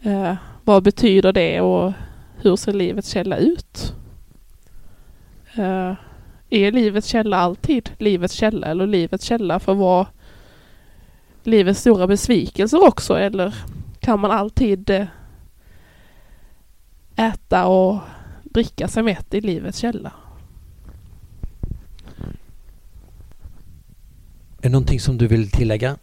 Eh, 0.02 0.34
vad 0.64 0.84
betyder 0.84 1.34
det 1.34 1.62
och 1.62 1.94
hur 2.38 2.56
ser 2.56 2.74
livets 2.74 3.10
källa 3.10 3.38
ut? 3.38 3.94
Eh, 5.56 5.94
är 6.50 6.72
livets 6.72 7.08
källa 7.08 7.38
alltid 7.38 7.92
livets 7.98 8.34
källa 8.34 8.68
eller 8.68 8.88
livets 8.88 9.26
källa 9.26 9.60
för 9.60 9.74
vad 9.74 10.06
livets 11.44 11.80
stora 11.80 12.08
besvikelser 12.08 12.88
också 12.88 13.20
eller 13.20 13.56
kan 14.00 14.20
man 14.20 14.32
alltid 14.32 14.90
eh, 14.90 15.06
äta 17.16 17.68
och 17.68 18.00
dricka 18.54 18.88
sig 18.88 19.04
mätt 19.04 19.34
i 19.34 19.42
livets 19.42 19.78
källa? 19.78 20.12
Är 24.58 24.64
det 24.64 24.70
någonting 24.70 25.00
som 25.00 25.18
du 25.18 25.28
vill 25.28 25.52
tillägga 25.52 25.98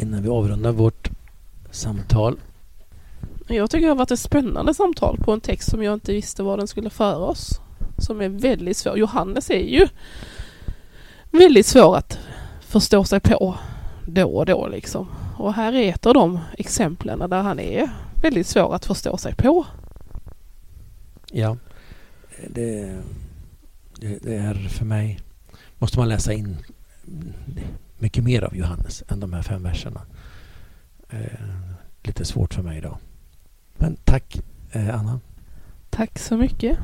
innan 0.00 0.22
vi 0.22 0.28
avrundar 0.28 0.72
vårt 0.72 1.10
samtal? 1.70 2.38
Jag 3.46 3.70
tycker 3.70 3.86
det 3.86 3.90
har 3.90 3.96
varit 3.96 4.10
ett 4.10 4.20
spännande 4.20 4.74
samtal 4.74 5.18
på 5.18 5.32
en 5.32 5.40
text 5.40 5.70
som 5.70 5.82
jag 5.82 5.94
inte 5.94 6.12
visste 6.12 6.42
vad 6.42 6.58
den 6.58 6.68
skulle 6.68 6.90
föra 6.90 7.16
oss. 7.16 7.60
Som 7.98 8.20
är 8.20 8.28
väldigt 8.28 8.76
svår. 8.76 8.98
Johannes 8.98 9.50
är 9.50 9.68
ju 9.68 9.88
väldigt 11.30 11.66
svår 11.66 11.96
att 11.96 12.18
förstå 12.60 13.04
sig 13.04 13.20
på 13.20 13.56
då 14.06 14.28
och 14.28 14.46
då 14.46 14.68
liksom. 14.68 15.08
Och 15.36 15.54
här 15.54 15.72
är 15.72 15.88
ett 15.88 16.06
av 16.06 16.14
de 16.14 16.40
exemplen 16.58 17.30
där 17.30 17.42
han 17.42 17.60
är 17.60 17.90
väldigt 18.22 18.46
svår 18.46 18.74
att 18.74 18.84
förstå 18.84 19.16
sig 19.16 19.34
på. 19.34 19.66
Ja, 21.36 21.56
det, 22.48 23.02
det, 24.00 24.18
det 24.22 24.36
är 24.36 24.54
för 24.54 24.84
mig 24.84 25.20
måste 25.78 25.98
man 25.98 26.08
läsa 26.08 26.32
in 26.32 26.56
mycket 27.98 28.24
mer 28.24 28.42
av 28.42 28.56
Johannes 28.56 29.02
än 29.08 29.20
de 29.20 29.32
här 29.32 29.42
fem 29.42 29.62
verserna. 29.62 30.00
Eh, 31.10 31.40
lite 32.02 32.24
svårt 32.24 32.54
för 32.54 32.62
mig 32.62 32.78
idag. 32.78 32.98
Men 33.76 33.96
tack 34.04 34.42
eh, 34.72 35.00
Anna. 35.00 35.20
Tack 35.90 36.18
så 36.18 36.36
mycket. 36.36 36.78